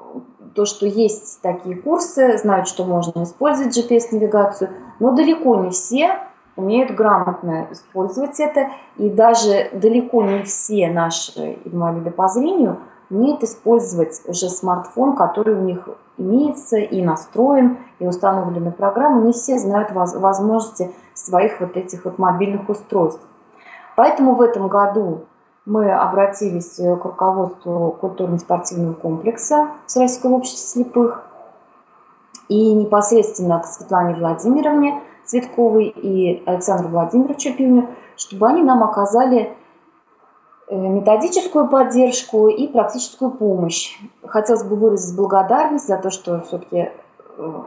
[0.54, 4.68] то, что есть такие курсы, знают, что можно использовать GPS-навигацию,
[5.00, 6.18] но далеко не все
[6.54, 12.78] умеют грамотно использовать это, и даже далеко не все наши инвалиды по зрению
[13.10, 19.58] умеют использовать уже смартфон, который у них имеется и настроен, и установлены программы, не все
[19.58, 23.22] знают возможности своих вот этих вот мобильных устройств.
[23.96, 25.24] Поэтому в этом году
[25.66, 31.24] мы обратились к руководству культурно-спортивного комплекса Всероссийского общества слепых
[32.48, 39.63] и непосредственно к Светлане Владимировне Цветковой и Александру Владимировичу Пивню, чтобы они нам оказали Э,
[40.70, 43.98] методическую поддержку и практическую помощь.
[44.26, 46.90] Хотелось бы выразить благодарность за то, что все-таки
[47.36, 47.62] э,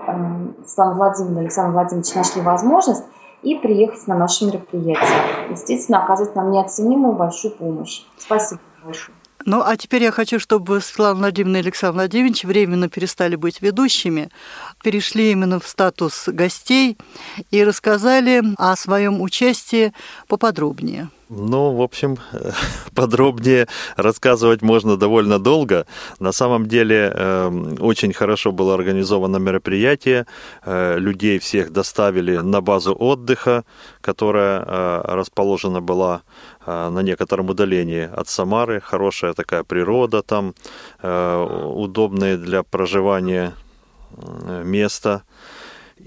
[0.65, 3.03] Светлана Владимировна и Александр Владимирович нашли возможность
[3.43, 5.49] и приехать на наше мероприятие.
[5.49, 8.03] Действительно, оказать нам неоценимую большую помощь.
[8.17, 9.15] Спасибо большое.
[9.45, 14.29] Ну, а теперь я хочу, чтобы Светлана Владимировна и Александр Владимирович временно перестали быть ведущими,
[14.83, 16.97] перешли именно в статус гостей
[17.51, 19.93] и рассказали о своем участии
[20.27, 21.09] поподробнее.
[21.29, 22.17] Ну, в общем,
[22.95, 25.85] подробнее рассказывать можно довольно долго.
[26.19, 30.25] На самом деле, эм, очень хорошо было организовано мероприятие.
[30.65, 33.65] Э, людей всех доставили на базу отдыха,
[33.99, 36.21] которая э, расположена была
[36.65, 38.79] э, на некотором удалении от Самары.
[38.79, 40.53] Хорошая такая природа там,
[41.03, 43.53] удобные для проживания
[44.63, 45.23] места.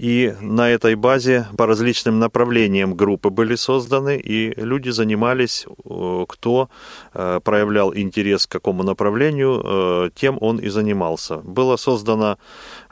[0.01, 6.69] И на этой базе по различным направлениям группы были созданы, и люди занимались, э, кто
[7.13, 11.37] э, проявлял интерес к какому направлению, э, тем он и занимался.
[11.37, 12.39] Было создано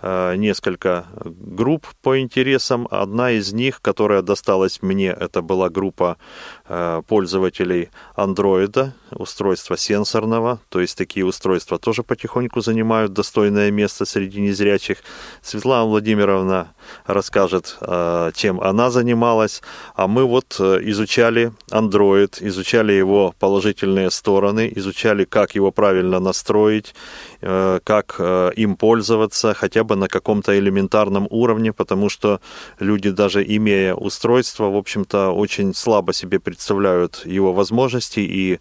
[0.02, 2.88] несколько групп по интересам.
[2.92, 6.18] Одна из них, которая досталась мне, это была группа
[7.08, 14.98] пользователей андроида, устройства сенсорного, то есть такие устройства тоже потихоньку занимают достойное место среди незрячих.
[15.42, 16.74] Светлана Владимировна
[17.06, 19.62] расскажет, э, чем она занималась.
[19.96, 26.94] А мы вот э, изучали Android, изучали его положительные стороны, изучали, как его правильно настроить,
[26.94, 28.20] э, как
[28.56, 32.42] им пользоваться, хотя бы на каком-то элементарном уровне, потому что
[32.80, 38.60] люди, даже имея устройство, в общем-то, очень слабо себе представляют его возможности и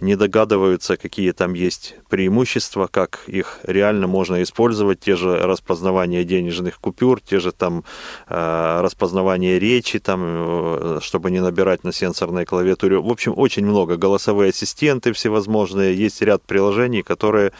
[0.00, 6.78] не догадываются, какие там есть преимущества, как их реально можно использовать, те же распознавания денежных
[6.80, 7.84] купюр, те же там
[8.28, 12.98] э, распознавание речи, там, э, чтобы не набирать на сенсорной клавиатуре.
[12.98, 13.96] В общем, очень много.
[13.96, 15.94] Голосовые ассистенты всевозможные.
[15.94, 17.52] Есть ряд приложений, которые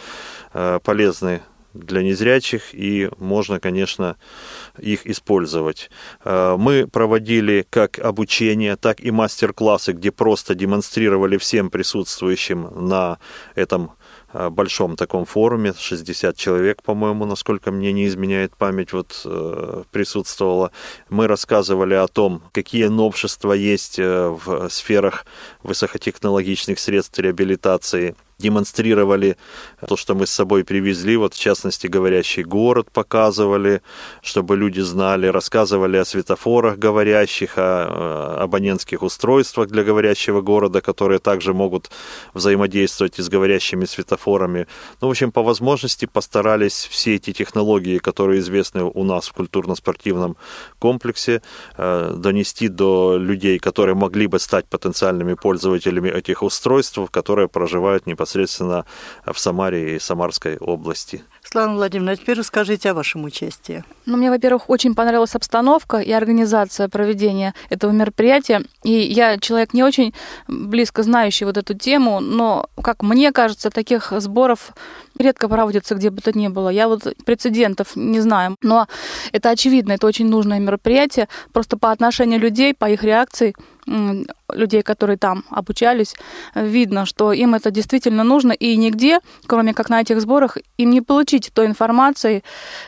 [0.49, 4.16] э, полезны для незрячих, и можно, конечно,
[4.76, 5.88] их использовать.
[6.24, 13.18] Мы проводили как обучение, так и мастер-классы, где просто демонстрировали всем присутствующим на
[13.54, 13.92] этом
[14.32, 20.70] Э, большом таком форуме, 60 человек, по-моему, насколько мне не изменяет память, вот э, присутствовало.
[21.08, 25.26] Мы рассказывали о том, какие новшества есть э, в сферах
[25.62, 29.36] высокотехнологичных средств реабилитации– демонстрировали
[29.86, 33.82] то, что мы с собой привезли, вот в частности говорящий город показывали,
[34.22, 41.54] чтобы люди знали, рассказывали о светофорах говорящих, о абонентских устройствах для говорящего города, которые также
[41.54, 41.90] могут
[42.34, 44.66] взаимодействовать и с говорящими светофорами.
[45.00, 50.36] Ну, в общем, по возможности постарались все эти технологии, которые известны у нас в культурно-спортивном
[50.78, 51.42] комплексе,
[51.76, 58.29] э, донести до людей, которые могли бы стать потенциальными пользователями этих устройств, которые проживают непосредственно
[58.30, 58.84] непосредственно
[59.26, 61.22] в Самаре и Самарской области.
[61.42, 63.82] Слава Владимировна, а теперь расскажите о вашем участии.
[64.06, 68.62] Ну, мне, во-первых, очень понравилась обстановка и организация проведения этого мероприятия.
[68.84, 70.14] И я человек не очень
[70.46, 74.72] близко знающий вот эту тему, но, как мне кажется, таких сборов
[75.18, 76.68] редко проводится, где бы то ни было.
[76.68, 78.56] Я вот прецедентов не знаю.
[78.62, 78.86] Но
[79.32, 81.28] это очевидно, это очень нужное мероприятие.
[81.52, 83.54] Просто по отношению людей, по их реакции
[84.52, 86.14] людей, которые там обучались,
[86.54, 91.00] видно, что им это действительно нужно, и нигде, кроме как на этих сборах, им не
[91.00, 92.42] получить той информации,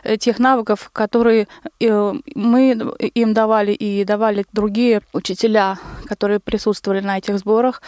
[0.05, 1.47] э, тех навыков, которые
[1.81, 2.71] э, мы
[3.15, 7.83] им давали и давали другие учителя, которые присутствовали на этих сборах.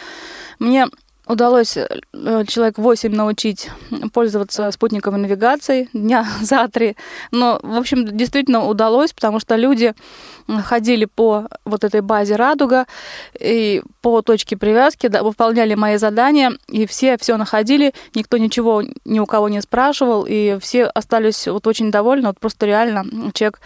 [0.59, 0.87] Мне
[1.27, 1.87] удалось э,
[2.47, 3.71] человек 8 научить
[4.13, 6.97] пользоваться спутниковой навигацией дня за три.
[7.31, 9.95] Но, в общем, действительно удалось, потому что люди
[10.47, 12.87] ходили по вот этой базе «Радуга»
[13.39, 19.19] и по точке привязки, да, выполняли мои задания, и все все находили, никто ничего ни
[19.19, 22.29] у кого не спрашивал, и все остались вот очень довольны.
[22.29, 23.61] Вот просто реально человек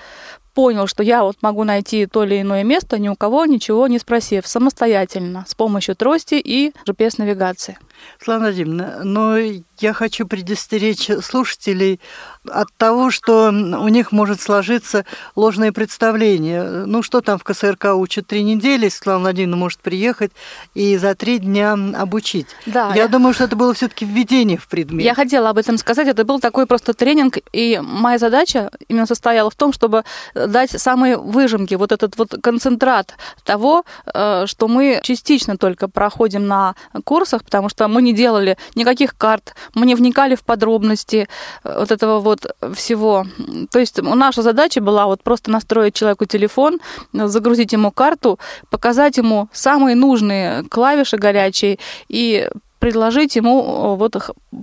[0.58, 4.00] понял, что я вот могу найти то или иное место, ни у кого ничего не
[4.00, 7.78] спросив, самостоятельно, с помощью трости и GPS-навигации.
[8.22, 9.36] Слава Владимировна, но
[9.78, 12.00] я хочу предостеречь слушателей
[12.48, 15.04] от того, что у них может сложиться
[15.36, 16.62] ложное представление.
[16.86, 20.32] Ну, что там в КСРК учат три недели, Светлана Владимировна может приехать
[20.74, 22.48] и за три дня обучить.
[22.66, 25.04] Да, я, я думаю, что это было все таки введение в предмет.
[25.04, 26.08] Я хотела об этом сказать.
[26.08, 31.16] Это был такой просто тренинг, и моя задача именно состояла в том, чтобы дать самые
[31.16, 37.68] выжимки, вот этот вот концентрат того, э, что мы частично только проходим на курсах, потому
[37.68, 41.28] что мы не делали никаких карт, мы не вникали в подробности
[41.64, 43.26] э, вот этого вот всего.
[43.70, 46.80] То есть наша задача была вот просто настроить человеку телефон,
[47.12, 48.38] загрузить ему карту,
[48.70, 51.78] показать ему самые нужные клавиши горячие
[52.08, 52.48] и
[52.78, 54.16] предложить ему вот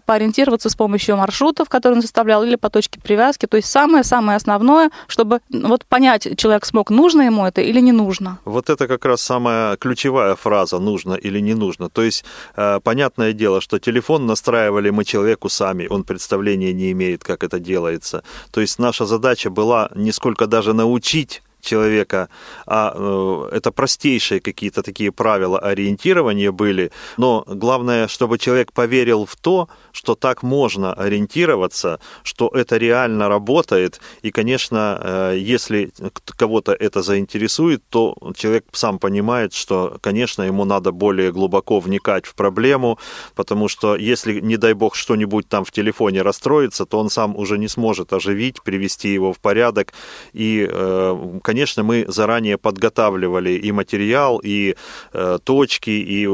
[0.06, 3.46] поориентироваться с помощью маршрутов, которые он составлял, или по точке привязки.
[3.46, 8.40] То есть самое-самое основное, чтобы вот понять, человек смог, нужно ему это или не нужно.
[8.46, 11.90] Вот это как раз самая ключевая фраза «нужно или не нужно».
[11.90, 17.24] То есть э, понятное дело, что телефон настраивали мы человеку сами, он представления не имеет,
[17.24, 18.24] как это делается.
[18.52, 22.30] То есть наша задача была не сколько даже научить человека,
[22.66, 29.36] а э, это простейшие какие-то такие правила ориентирования были, но главное, чтобы человек поверил в
[29.36, 35.92] то, что так можно ориентироваться, что это реально работает, и, конечно, э, если
[36.38, 42.36] кого-то это заинтересует, то человек сам понимает, что, конечно, ему надо более глубоко вникать в
[42.36, 42.98] проблему,
[43.36, 47.58] потому что если, не дай бог, что-нибудь там в телефоне расстроится, то он сам уже
[47.58, 49.94] не сможет оживить, привести его в порядок,
[50.34, 54.76] и, конечно, э, конечно, мы заранее подготавливали и материал, и
[55.14, 56.28] э, точки, и,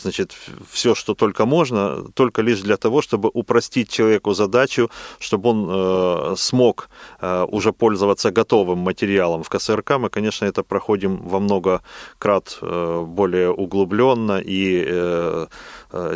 [0.00, 0.32] значит,
[0.72, 6.34] все, что только можно, только лишь для того, чтобы упростить человеку задачу, чтобы он э,
[6.36, 6.88] смог
[7.20, 9.42] э, уже пользоваться готовым материалом.
[9.42, 11.80] В КСРК мы, конечно, это проходим во много
[12.18, 15.46] крат э, более углубленно, и э, Э,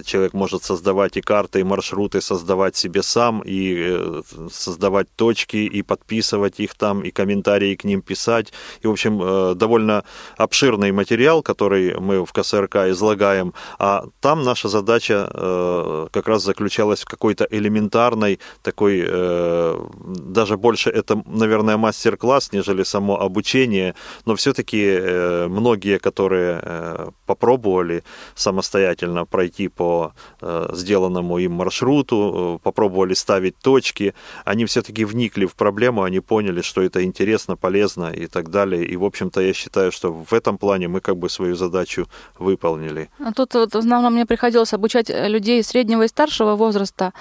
[0.04, 5.82] человек может создавать и карты, и маршруты, создавать себе сам, и э, создавать точки, и
[5.82, 8.52] подписывать их там, и комментарии к ним писать.
[8.82, 10.04] И, в общем, э, довольно
[10.36, 13.54] обширный материал, который мы в КСРК излагаем.
[13.78, 21.76] А там наша задача как раз заключалась в какой-то элементарной такой, даже больше это, наверное,
[21.76, 23.94] мастер-класс, нежели само обучение,
[24.26, 28.02] но все-таки многие, которые попробовали
[28.34, 34.14] самостоятельно пройти по э, сделанному им маршруту, э, попробовали ставить точки,
[34.44, 38.84] они все-таки вникли в проблему, они поняли, что это интересно, полезно и так далее.
[38.84, 42.06] И, в общем-то, я считаю, что в этом плане мы как бы свою задачу
[42.38, 43.10] выполнили.
[43.18, 47.12] А тут вот, в основном мне приходилось обучать э, людей среднего и старшего возраста,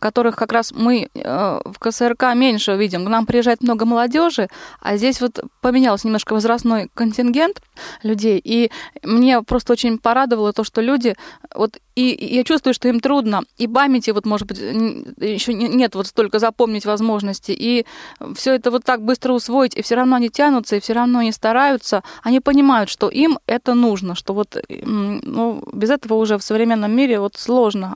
[0.00, 3.04] которых как раз мы в КСРК меньше видим.
[3.04, 4.48] К нам приезжает много молодежи,
[4.80, 7.62] а здесь вот поменялся немножко возрастной контингент
[8.02, 8.70] людей, и
[9.02, 11.14] мне просто очень порадовало то, что люди
[11.54, 15.94] вот вот и, я чувствую, что им трудно, и памяти вот, может быть, еще нет
[15.94, 17.84] вот столько запомнить возможности, и
[18.34, 21.32] все это вот так быстро усвоить, и все равно они тянутся, и все равно они
[21.32, 26.92] стараются, они понимают, что им это нужно, что вот ну, без этого уже в современном
[26.92, 27.94] мире вот сложно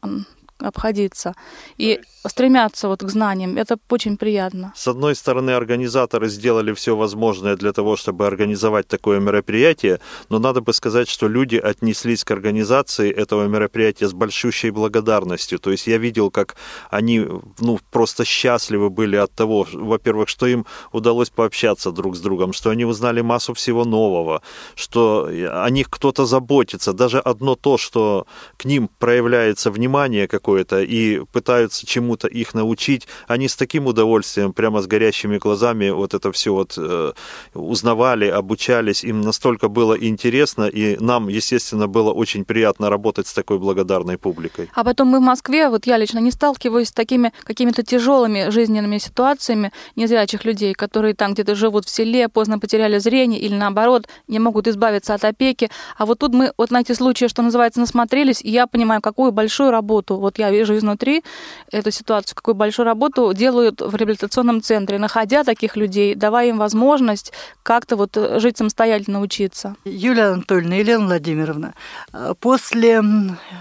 [0.59, 1.34] обходиться.
[1.76, 3.57] И стремятся вот к знаниям.
[3.57, 4.72] Это очень приятно.
[4.74, 10.61] С одной стороны, организаторы сделали все возможное для того, чтобы организовать такое мероприятие, но надо
[10.61, 15.59] бы сказать, что люди отнеслись к организации этого мероприятия с большущей благодарностью.
[15.59, 16.57] То есть я видел, как
[16.90, 17.26] они
[17.61, 22.70] ну, просто счастливы были от того, во-первых, что им удалось пообщаться друг с другом, что
[22.70, 24.42] они узнали массу всего нового,
[24.74, 26.92] что о них кто-то заботится.
[26.92, 28.26] Даже одно то, что
[28.57, 34.53] к ним проявляется внимание какое-то и пытаются чему чему-то их научить, они с таким удовольствием,
[34.53, 37.12] прямо с горящими глазами вот это все вот э,
[37.55, 43.59] узнавали, обучались, им настолько было интересно, и нам, естественно, было очень приятно работать с такой
[43.59, 44.68] благодарной публикой.
[44.74, 48.99] А потом мы в Москве, вот я лично не сталкиваюсь с такими какими-то тяжелыми жизненными
[48.99, 54.38] ситуациями незрячих людей, которые там где-то живут в селе, поздно потеряли зрение или наоборот не
[54.38, 55.70] могут избавиться от опеки.
[55.99, 59.32] А вот тут мы вот на эти случаи, что называется, насмотрелись, и я понимаю, какую
[59.32, 61.22] большую работу вот я вижу изнутри
[61.70, 66.59] эту ситуацию ситуацию, какую большую работу делают в реабилитационном центре, находя таких людей, давая им
[66.59, 67.32] возможность
[67.62, 69.74] как-то вот э, жить самостоятельно, учиться.
[69.84, 71.74] Юлия Анатольевна, Елена Владимировна,
[72.12, 73.03] э, после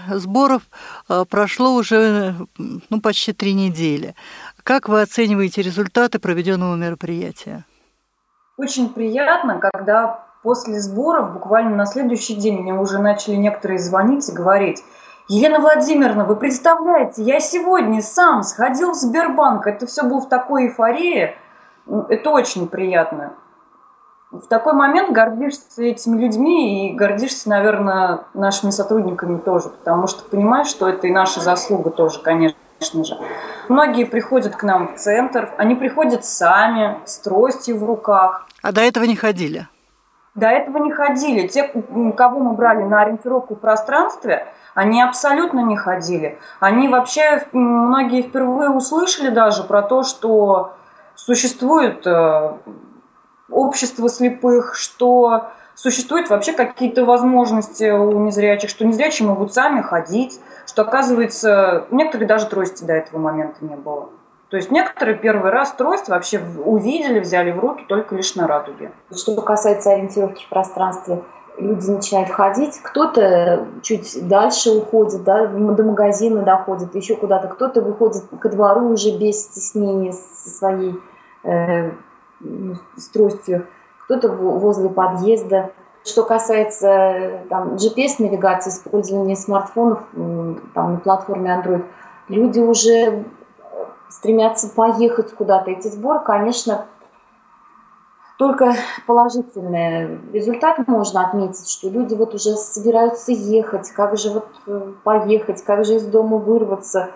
[0.08, 0.62] сборов
[1.08, 4.14] э, прошло уже ну, почти три недели.
[4.62, 7.64] Как вы оцениваете результаты проведенного мероприятия?
[8.56, 14.32] Очень приятно, когда после сборов, буквально на следующий день, мне уже начали некоторые звонить и
[14.32, 14.82] говорить,
[15.28, 20.66] Елена Владимировна, вы представляете, я сегодня сам сходил в Сбербанк, это все было в такой
[20.66, 21.34] эйфории,
[22.08, 23.32] это очень приятно.
[24.30, 30.68] В такой момент гордишься этими людьми и гордишься, наверное, нашими сотрудниками тоже, потому что понимаешь,
[30.68, 33.18] что это и наша заслуга тоже, конечно же.
[33.68, 38.46] Многие приходят к нам в центр, они приходят сами, с тростью в руках.
[38.62, 39.66] А до этого не ходили?
[40.36, 41.48] До этого не ходили.
[41.48, 41.72] Те,
[42.16, 44.46] кого мы брали на ориентировку в пространстве,
[44.76, 46.38] они абсолютно не ходили.
[46.60, 50.74] Они вообще, многие впервые услышали даже про то, что
[51.14, 52.52] существует э,
[53.48, 60.82] общество слепых, что существуют вообще какие-то возможности у незрячих, что незрячие могут сами ходить, что,
[60.82, 64.10] оказывается, некоторые даже трости до этого момента не было.
[64.50, 68.92] То есть некоторые первый раз трость вообще увидели, взяли в руки только лишь на радуге.
[69.10, 71.22] Что касается ориентировки в пространстве,
[71.58, 78.24] люди начинают ходить, кто-то чуть дальше уходит, да, до магазина доходит, еще куда-то, кто-то выходит
[78.40, 80.94] ко двору уже без стеснения со своей
[81.44, 81.90] э,
[82.40, 83.10] ну, с
[84.04, 85.70] кто-то возле подъезда.
[86.04, 91.84] Что касается там, GPS-навигации, использования смартфонов там, на платформе Android,
[92.28, 93.24] люди уже
[94.08, 95.72] стремятся поехать куда-то.
[95.72, 96.86] Эти сборы, конечно,
[98.38, 98.74] только
[99.06, 105.62] положительный результат можно отметить, что люди вот уже собираются ехать, как же вот э, поехать,
[105.64, 107.10] как же из дома вырваться,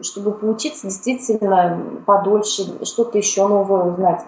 [0.00, 4.24] чтобы поучиться действительно подольше, что-то еще новое узнать.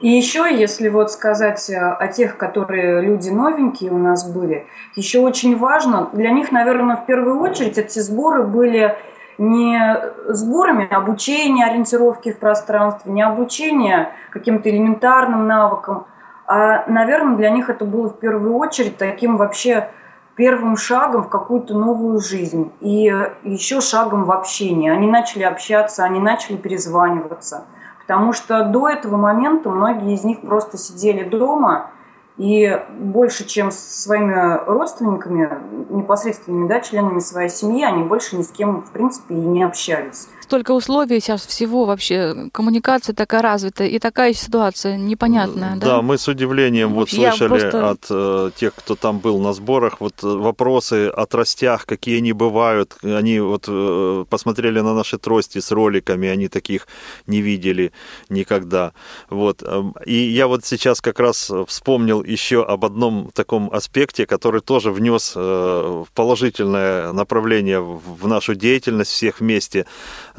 [0.00, 4.66] И еще, если вот сказать э, о тех, которые люди новенькие у нас были,
[4.96, 8.96] еще очень важно, для них, наверное, в первую очередь эти сборы были
[9.38, 9.80] не
[10.28, 16.06] сборами обучения ориентировки в пространстве, не обучения каким-то элементарным навыкам,
[16.46, 19.90] а, наверное, для них это было в первую очередь таким вообще
[20.36, 23.12] первым шагом в какую-то новую жизнь и
[23.44, 24.90] еще шагом в общении.
[24.90, 27.64] Они начали общаться, они начали перезваниваться.
[28.00, 31.90] Потому что до этого момента многие из них просто сидели дома
[32.36, 35.50] и больше, чем с своими родственниками,
[35.90, 40.28] непосредственными да, членами своей семьи, они больше ни с кем, в принципе, и не общались
[40.44, 45.86] столько условий сейчас всего вообще, коммуникация такая развитая, и такая ситуация непонятная, да?
[45.86, 47.90] Да, мы с удивлением вот слышали просто...
[47.90, 52.32] от э, тех, кто там был на сборах, вот э, вопросы о тростях, какие они
[52.32, 52.96] бывают.
[53.02, 56.86] Они вот э, посмотрели на наши трости с роликами, они таких
[57.26, 57.92] не видели
[58.28, 58.92] никогда.
[59.30, 59.62] Вот.
[59.62, 64.90] Эм, и я вот сейчас как раз вспомнил еще об одном таком аспекте, который тоже
[64.90, 69.86] внес э, положительное направление в нашу деятельность всех вместе.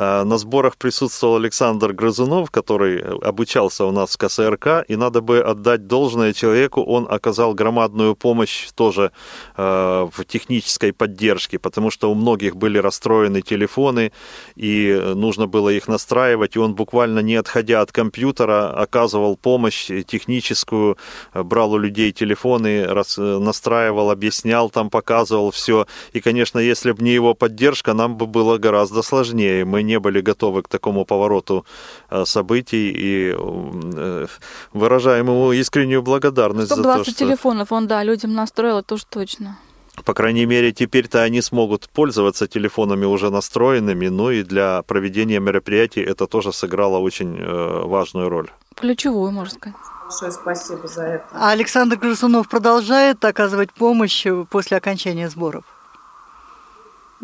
[0.05, 5.39] Э, на сборах присутствовал Александр Грызунов, который обучался у нас в КСРК, и надо бы
[5.39, 9.11] отдать должное человеку, он оказал громадную помощь тоже
[9.57, 14.11] э, в технической поддержке, потому что у многих были расстроены телефоны,
[14.55, 20.97] и нужно было их настраивать, и он буквально не отходя от компьютера оказывал помощь техническую,
[21.33, 22.87] брал у людей телефоны,
[23.17, 25.87] настраивал, объяснял, там показывал все.
[26.13, 29.65] И, конечно, если бы не его поддержка, нам бы было гораздо сложнее.
[29.65, 31.65] Мы не были готовы к такому повороту
[32.09, 34.27] э, событий и э,
[34.73, 37.13] выражаем ему искреннюю благодарность за то, что...
[37.13, 39.57] телефонов он, да, людям настроил, это уж точно.
[40.03, 46.01] По крайней мере, теперь-то они смогут пользоваться телефонами уже настроенными, ну и для проведения мероприятий
[46.01, 48.49] это тоже сыграло очень э, важную роль.
[48.75, 49.75] Ключевую, можно сказать.
[50.05, 51.25] Большое спасибо за это.
[51.33, 55.63] А Александр Красунов продолжает оказывать помощь после окончания сборов?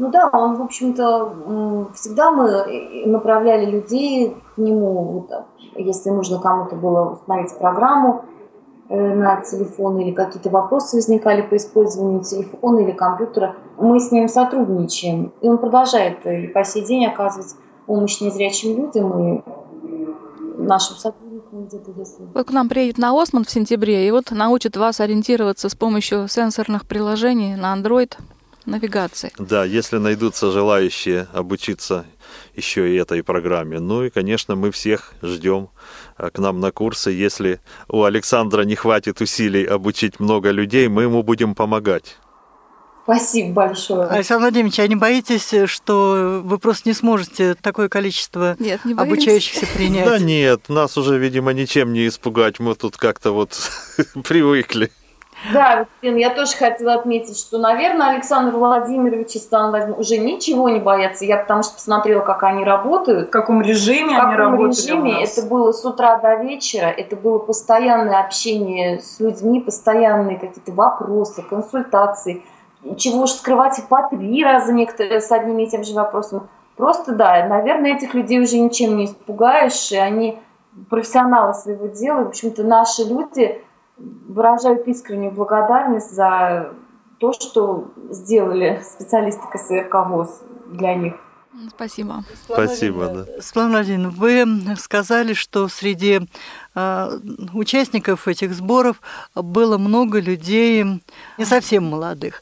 [0.02, 5.45] Ну да, он, в общем-то, всегда мы направляли людей к нему, вот,
[5.76, 8.26] если нужно кому-то было установить программу
[8.89, 14.28] э, на телефон или какие-то вопросы возникали по использованию телефона или компьютера, мы с ним
[14.28, 15.34] сотрудничаем.
[15.39, 17.54] И он продолжает и по сей день оказывать
[17.86, 19.43] помощь незрячим людям и
[20.58, 22.24] нашим сотрудникам где-то, если...
[22.34, 26.28] Вот к нам приедет на Осман в сентябре и вот научит вас ориентироваться с помощью
[26.28, 28.14] сенсорных приложений на Android–
[28.66, 29.32] навигации.
[29.38, 32.05] Да, если найдутся желающие обучиться
[32.55, 33.80] еще и этой программе.
[33.80, 35.70] Ну и, конечно, мы всех ждем
[36.18, 37.12] а, к нам на курсы.
[37.12, 42.18] Если у Александра не хватит усилий обучить много людей, мы ему будем помогать.
[43.03, 44.07] Спасибо большое.
[44.07, 49.66] Александр Владимирович, а не боитесь, что вы просто не сможете такое количество нет, не обучающихся
[49.74, 50.05] принять?
[50.05, 52.59] Да нет, нас уже, видимо, ничем не испугать.
[52.59, 53.57] Мы тут как-то вот
[54.24, 54.91] привыкли.
[55.52, 61.26] Да, я тоже хотела отметить, что, наверное, Александр Владимирович и Стан уже ничего не боятся.
[61.26, 63.30] Я потому что посмотрела, как они работают.
[63.30, 65.24] В каком режиме в они каком режиме.
[65.24, 66.88] Это было с утра до вечера.
[66.88, 72.44] Это было постоянное общение с людьми, постоянные какие-то вопросы, консультации.
[72.98, 76.50] Чего уж скрывать и по три раза некоторые с одними и тем же вопросом.
[76.78, 80.39] Просто, да, наверное, этих людей уже ничем не испугаешь, и они
[80.89, 82.24] профессионалы своего дела.
[82.24, 83.62] В общем-то, наши люди
[84.28, 86.74] выражают искреннюю благодарность за
[87.20, 91.14] то, что сделали специалисты КСРК ВОЗ для них.
[91.70, 92.24] Спасибо.
[92.45, 93.41] Спасибо, да.
[93.41, 96.22] Светлана Владимировна, вы сказали, что среди
[96.74, 97.20] э,
[97.54, 99.02] участников этих сборов
[99.36, 100.84] было много людей
[101.38, 102.41] не совсем молодых.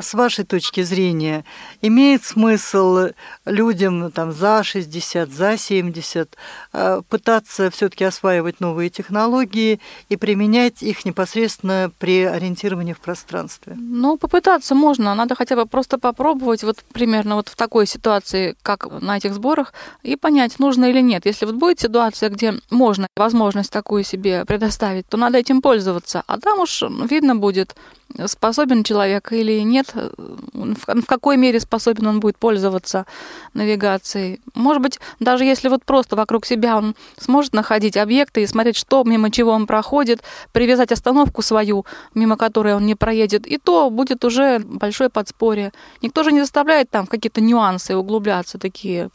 [0.00, 1.44] С вашей точки зрения,
[1.82, 3.08] имеет смысл
[3.44, 6.36] людям там, за 60, за 70
[6.72, 13.74] э, пытаться все-таки осваивать новые технологии и применять их непосредственно при ориентировании в пространстве?
[13.76, 15.14] Ну, попытаться можно.
[15.14, 19.72] Надо хотя бы просто попробовать вот примерно вот в такой ситуации, как на этих сборах,
[20.02, 21.26] и понять, нужно или нет.
[21.26, 26.22] Если вот будет ситуация, где можно возможность такую себе предоставить, то надо этим пользоваться.
[26.26, 27.74] А там уж видно будет,
[28.26, 33.06] способен человек или нет, в какой мере способен он будет пользоваться
[33.54, 34.40] навигацией.
[34.54, 39.04] Может быть, даже если вот просто вокруг себя он сможет находить объекты и смотреть, что
[39.04, 40.22] мимо чего он проходит,
[40.52, 41.84] привязать остановку свою,
[42.14, 45.72] мимо которой он не проедет, и то будет уже большое подспорье.
[46.02, 49.10] Никто же не заставляет там какие-то нюансы углубляться такие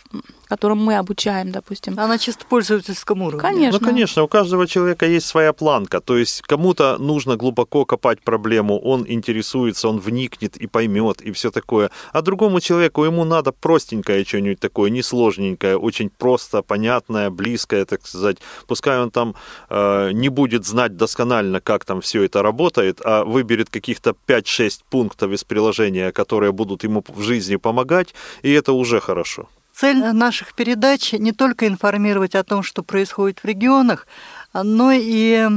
[0.54, 2.00] которым мы обучаем, допустим.
[2.00, 3.40] Она чисто пользовательском уровне.
[3.40, 3.80] Конечно.
[3.80, 6.00] Ну, конечно, у каждого человека есть своя планка.
[6.00, 11.51] То есть кому-то нужно глубоко копать проблему, он интересуется, он вникнет и поймет, и все
[11.51, 11.89] такое.
[12.14, 18.38] А другому человеку ему надо простенькое что-нибудь такое, несложненькое, очень просто, понятное, близкое, так сказать.
[18.68, 19.36] Пускай он там
[19.70, 25.32] э, не будет знать досконально, как там все это работает, а выберет каких-то 5-6 пунктов
[25.32, 29.47] из приложения, которые будут ему в жизни помогать, и это уже хорошо.
[29.76, 34.07] Цель наших передач не только информировать о том, что происходит в регионах,
[34.53, 35.49] но и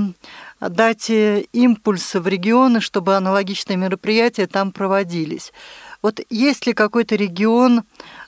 [0.61, 5.53] дать импульс в регионы, чтобы аналогичные мероприятия там проводились.
[6.03, 7.83] Вот есть ли какой-то регион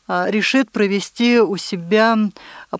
[0.06, 2.16] а, решит провести у себя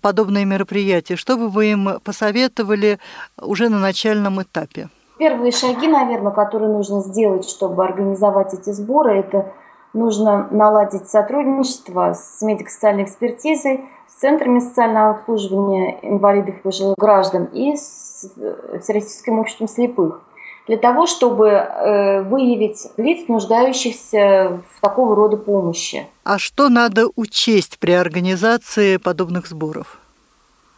[0.01, 2.99] подобные мероприятия, что бы вы им посоветовали
[3.41, 4.89] уже на начальном этапе?
[5.19, 9.53] Первые шаги, наверное, которые нужно сделать, чтобы организовать эти сборы, это
[9.93, 17.77] нужно наладить сотрудничество с медико-социальной экспертизой, с центрами социального обслуживания инвалидов и пожилых граждан и
[17.77, 20.21] с э, Всероссийским обществом слепых
[20.69, 26.07] для того, чтобы э, выявить лиц, нуждающихся в такого рода помощи.
[26.25, 29.99] А что надо учесть при организации подобных сборов?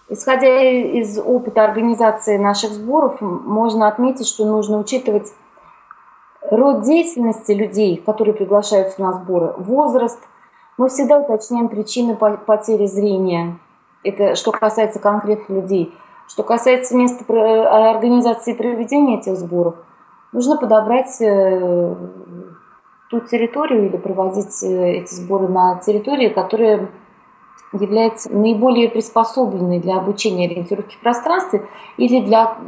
[0.08, 5.32] Исходя из опыта организации наших сборов, можно отметить, что нужно учитывать
[6.42, 10.18] род деятельности людей, которые приглашаются на сборы, возраст.
[10.78, 13.58] Мы всегда уточняем причины потери зрения.
[14.02, 15.92] Это что касается конкретных людей.
[16.30, 17.24] Что касается места
[17.90, 19.74] организации проведения этих сборов,
[20.30, 21.96] нужно подобрать э,
[23.10, 26.88] ту территорию или проводить э, эти сборы на территории, которая
[27.72, 31.66] является наиболее приспособленной для обучения ориентировки в пространстве
[31.96, 32.58] или для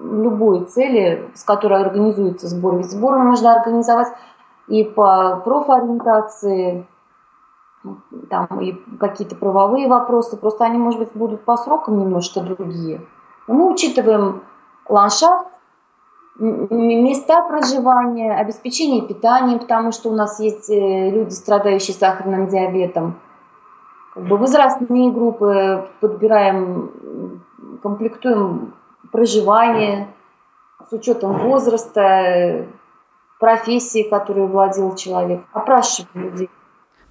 [0.00, 2.78] любой цели, с которой организуется сбор.
[2.78, 4.08] Ведь сбор можно организовать
[4.66, 6.88] и по профориентации,
[8.30, 13.00] там и какие-то правовые вопросы, просто они, может быть, будут по срокам немножко другие.
[13.48, 14.42] Но мы учитываем
[14.88, 15.48] ландшафт,
[16.38, 23.20] места проживания, обеспечение питанием, потому что у нас есть э, люди, страдающие сахарным диабетом.
[24.14, 27.42] Как бы возрастные группы подбираем,
[27.82, 28.74] комплектуем
[29.10, 30.08] проживание,
[30.88, 32.66] с учетом возраста,
[33.38, 35.42] профессии, которой владел человек.
[35.52, 36.50] Опрашиваем людей.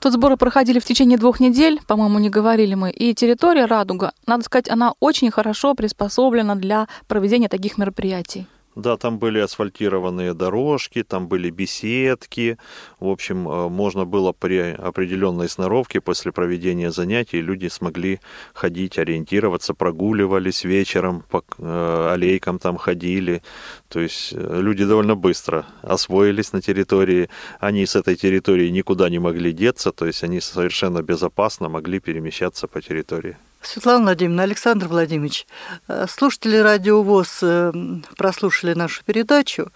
[0.01, 2.89] Тут сборы проходили в течение двух недель, по-моему, не говорили мы.
[2.89, 8.47] И территория Радуга, надо сказать, она очень хорошо приспособлена для проведения таких мероприятий.
[8.76, 12.57] Да, там были асфальтированные дорожки, там были беседки.
[13.01, 18.22] В общем, э, можно было при определенной сноровке после проведения занятий люди смогли
[18.53, 23.43] ходить, ориентироваться, прогуливались вечером, по э, аллейкам там ходили.
[23.89, 27.30] То есть э, люди довольно быстро освоились на территории.
[27.59, 32.67] Они с этой территории никуда не могли деться, то есть они совершенно безопасно могли перемещаться
[32.67, 33.36] по территории.
[33.62, 35.45] Светлана Владимировна, Александр Владимирович,
[35.88, 37.72] э, слушатели Радио ВОЗ э,
[38.18, 39.72] прослушали нашу передачу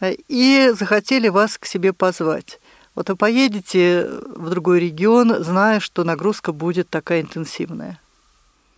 [0.00, 2.60] э, и захотели вас к себе позвать.
[2.94, 7.98] Вот вы поедете в другой регион, зная, что нагрузка будет такая интенсивная.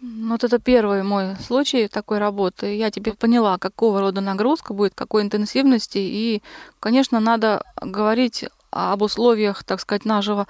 [0.00, 2.76] Вот это первый мой случай такой работы.
[2.76, 5.98] Я теперь поняла, какого рода нагрузка будет, какой интенсивности.
[5.98, 6.42] И,
[6.80, 10.46] конечно, надо говорить об условиях, так сказать, нашего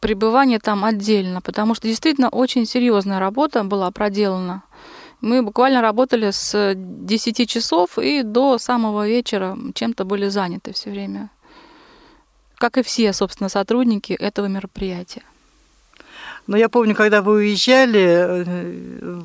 [0.00, 4.62] пребывание там отдельно, потому что действительно очень серьезная работа была проделана.
[5.20, 11.30] Мы буквально работали с 10 часов и до самого вечера чем-то были заняты все время.
[12.56, 15.22] Как и все, собственно, сотрудники этого мероприятия.
[16.46, 19.20] Но я помню, когда вы уезжали, э,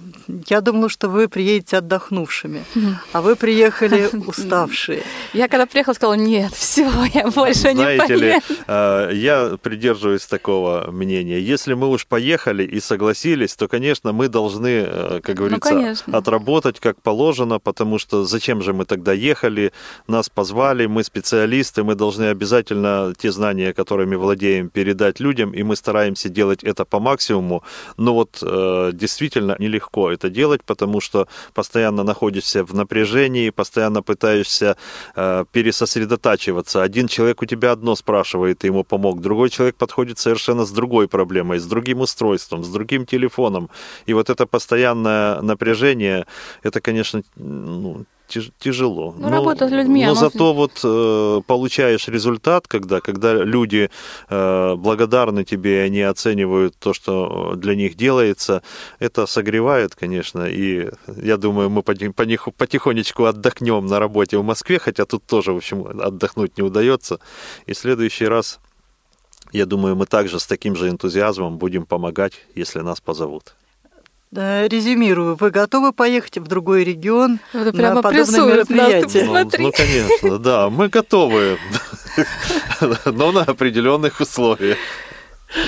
[0.48, 2.64] я думала, что вы приедете отдохнувшими,
[3.12, 5.04] а вы приехали уставшие.
[5.34, 8.22] Я когда приехала, сказала, нет, все, я больше Знаете не поеду.
[8.22, 11.40] ли, э, я придерживаюсь такого мнения.
[11.40, 16.18] Если мы уж поехали и согласились, то, конечно, мы должны, э, как говорится, конечно.
[16.18, 19.74] отработать как положено, потому что зачем же мы тогда ехали,
[20.08, 25.76] нас позвали, мы специалисты, мы должны обязательно те знания, которыми владеем, передать людям, и мы
[25.76, 27.64] стараемся делать это по максимуму.
[27.98, 34.76] Но вот э, действительно нелегко это делать, потому что постоянно находишься в напряжении, постоянно пытаешься
[35.16, 36.84] э, пересосредотачиваться.
[36.84, 41.08] Один человек у тебя одно спрашивает, ты ему помог, другой человек подходит совершенно с другой
[41.08, 43.70] проблемой, с другим устройством, с другим телефоном.
[44.08, 46.26] И вот это постоянное напряжение,
[46.64, 49.14] это, конечно, ну, тяж- тяжело.
[49.18, 53.90] Ну, работа с людьми, Но оно- зато вот э, получаешь результат, когда, когда люди
[54.30, 58.62] э, благодарны тебе, и они оценивают то, что для них делается,
[59.00, 60.90] это согревает, конечно, и
[61.24, 66.58] я думаю, мы потихонечку отдохнем на работе в Москве, хотя тут тоже, в общем, отдохнуть
[66.58, 67.20] не удается.
[67.68, 68.60] И в следующий раз,
[69.52, 73.56] я думаю, мы также с таким же энтузиазмом будем помогать, если нас позовут.
[74.36, 79.24] Э, Резюмирую, вы готовы поехать в другой регион Это на прямо подобное прессует нас, мероприятие?
[79.26, 81.58] Ну, ну, конечно, да, мы готовы,
[83.06, 84.78] но на определенных условиях.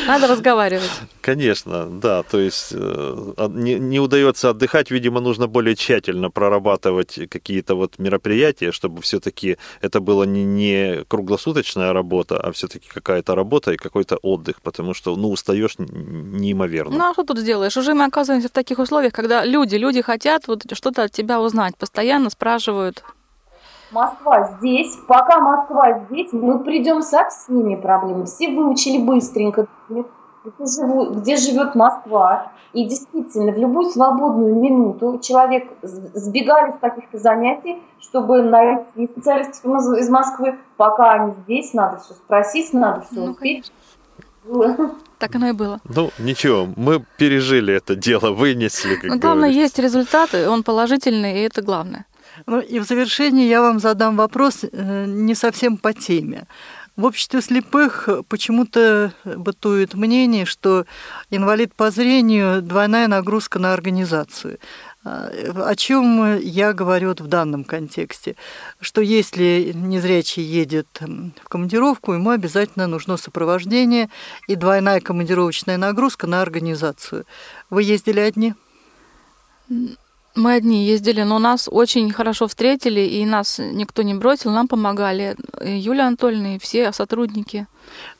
[0.07, 0.91] Надо разговаривать.
[1.21, 7.19] Конечно, да, то есть э, от- не, не удается отдыхать, видимо, нужно более тщательно прорабатывать
[7.29, 13.71] какие-то вот мероприятия, чтобы все-таки это было не, не круглосуточная работа, а все-таки какая-то работа
[13.73, 16.97] и какой-то отдых, потому что, ну, устаешь неимоверно.
[16.97, 17.77] Ну, а что тут сделаешь?
[17.77, 21.75] Уже мы оказываемся в таких условиях, когда люди, люди хотят вот что-то от тебя узнать,
[21.77, 23.03] постоянно спрашивают.
[23.91, 28.25] Москва здесь, пока Москва здесь, мы придем со всеми проблемами.
[28.25, 30.03] Все выучили быстренько, где,
[30.59, 32.51] живу- где живет Москва.
[32.73, 39.65] И действительно, в любую свободную минуту человек сбегали с каких-то занятий, чтобы найти специалистов
[39.97, 40.57] из Москвы.
[40.77, 43.71] Пока они здесь, надо все спросить, надо все Ну, успеть.
[45.19, 45.79] Так оно и было.
[45.83, 49.59] Ну, ничего, мы пережили это дело, вынесли, как Но главное, говорится.
[49.61, 52.05] есть результаты, он положительный, и это главное.
[52.47, 56.47] Ну, и в завершении я вам задам вопрос э, не совсем по теме.
[56.97, 60.85] В обществе слепых почему-то бытует мнение, что
[61.29, 64.59] инвалид по зрению– двойная нагрузка на организацию.
[65.03, 65.31] А,
[65.67, 68.35] О чем я говорю в данном контексте?
[68.81, 74.09] Что если незрячий едет в командировку, ему обязательно нужно сопровождение
[74.47, 77.25] и двойная командировочная нагрузка на организацию.
[77.69, 78.53] Вы ездили одни?
[80.35, 85.35] Мы одни ездили, но нас очень хорошо встретили, и нас никто не бросил, нам помогали
[85.61, 87.67] и Юлия Анатольевна, и все сотрудники.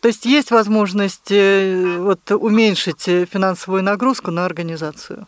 [0.01, 5.25] То есть есть возможность э, вот, уменьшить э, финансовую нагрузку на организацию?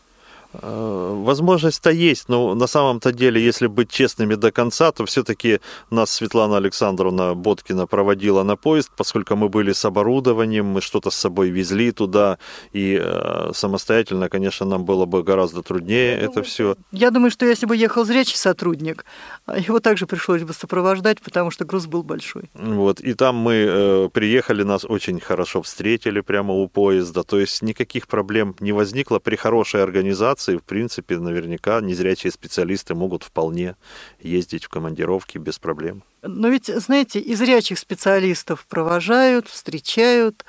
[0.54, 6.12] Э, Возможность-то есть, но на самом-то деле, если быть честными до конца, то все-таки нас
[6.12, 11.50] Светлана Александровна Боткина проводила на поезд, поскольку мы были с оборудованием, мы что-то с собой
[11.50, 12.38] везли туда,
[12.74, 16.76] и э, самостоятельно, конечно, нам было бы гораздо труднее это все.
[16.92, 19.06] Я думаю, что если бы ехал зрячий сотрудник,
[19.46, 22.50] а его также пришлось бы сопровождать, потому что груз был большой.
[22.54, 27.62] Вот, и там мы э, приехали, нас очень хорошо встретили прямо у поезда, то есть
[27.62, 33.76] никаких проблем не возникло при хорошей организации, в принципе, наверняка незрячие специалисты могут вполне
[34.20, 36.04] ездить в командировки без проблем.
[36.22, 40.46] Но ведь, знаете, и зрячих специалистов провожают, встречают,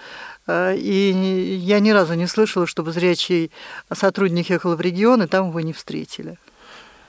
[0.46, 1.10] э, и
[1.60, 3.50] я ни разу не слышала, чтобы зрячий
[3.92, 6.38] сотрудник ехал в регион, и там его не встретили.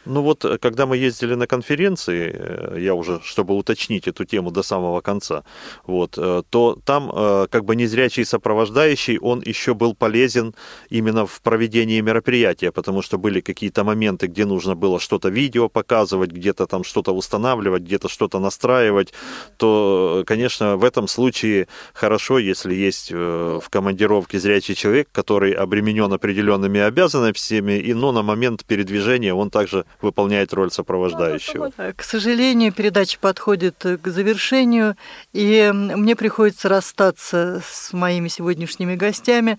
[0.05, 4.51] Ну вот, э, когда мы ездили на конференции, э, я уже, чтобы уточнить эту тему
[4.51, 5.43] до самого конца,
[5.87, 7.11] вот, э, то там
[7.49, 10.53] как бы незрячий сопровождающий, он еще был полезен
[10.89, 16.31] именно в проведении мероприятия, потому что были какие-то моменты, где нужно было что-то видео показывать,
[16.31, 19.13] где-то там что-то устанавливать, где-то что-то настраивать,
[19.57, 26.79] то, конечно, в этом случае хорошо, если есть в командировке зрячий человек, который обременен определенными
[26.79, 31.71] обязанностями, и но на момент передвижения он также выполняет роль сопровождающего.
[31.77, 34.95] Э, К сожалению, передача подходит к завершению,
[35.33, 39.57] и мне приходится расстаться с моими сегодняшними гостями.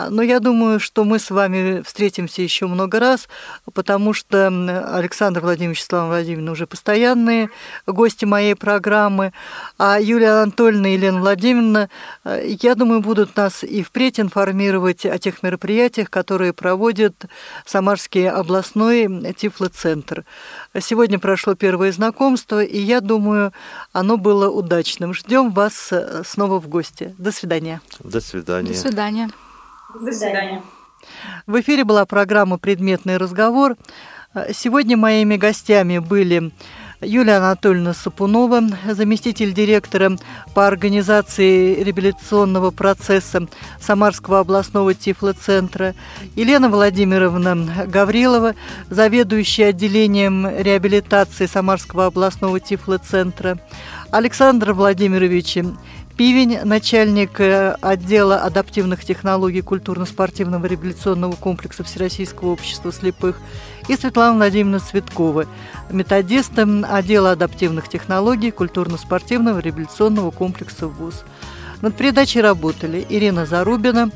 [0.00, 3.28] А, Но я думаю, что мы с вами встретимся еще много раз,
[3.74, 4.46] потому что
[4.96, 7.50] Александр Владимирович и Светлана Владимировна уже постоянные
[7.86, 9.32] гости моей программы,
[9.78, 11.90] а Юлия Анатольевна и Елена Владимировна,
[12.24, 17.26] э, я думаю, будут нас и впредь информировать о тех мероприятиях, которые проводит
[17.66, 20.24] Самарский областной тифлоцентр.
[20.78, 23.52] Сегодня прошло первое знакомство, и я думаю,
[23.92, 25.12] оно было удачным.
[25.12, 27.14] Ждем вас э, снова в гости.
[27.18, 27.80] До свидания.
[27.98, 28.68] До свидания.
[28.68, 29.30] До свидания.
[29.98, 30.62] До свидания.
[31.46, 33.76] В эфире была программа «Предметный разговор».
[34.52, 36.52] Сегодня моими гостями были
[37.00, 40.12] Юлия Анатольевна Сапунова, заместитель директора
[40.54, 43.48] по организации реабилитационного процесса
[43.80, 45.94] Самарского областного тифлоцентра,
[46.36, 48.54] Елена Владимировна Гаврилова,
[48.90, 53.58] заведующая отделением реабилитации Самарского областного тифлоцентра,
[54.12, 55.56] Александр Владимирович
[56.16, 63.40] Пивень, начальник э, отдела адаптивных технологий культурно-спортивного реабилитационного комплекса Всероссийского общества слепых,
[63.88, 65.46] и Светлана Владимировна Цветкова,
[65.90, 71.24] методиста отдела адаптивных технологий культурно-спортивного реабилитационного комплекса ВУЗ.
[71.80, 74.10] Над передачей работали Ирина Зарубина,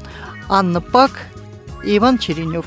[0.49, 1.12] Анна Пак
[1.84, 2.66] и Иван Черенев.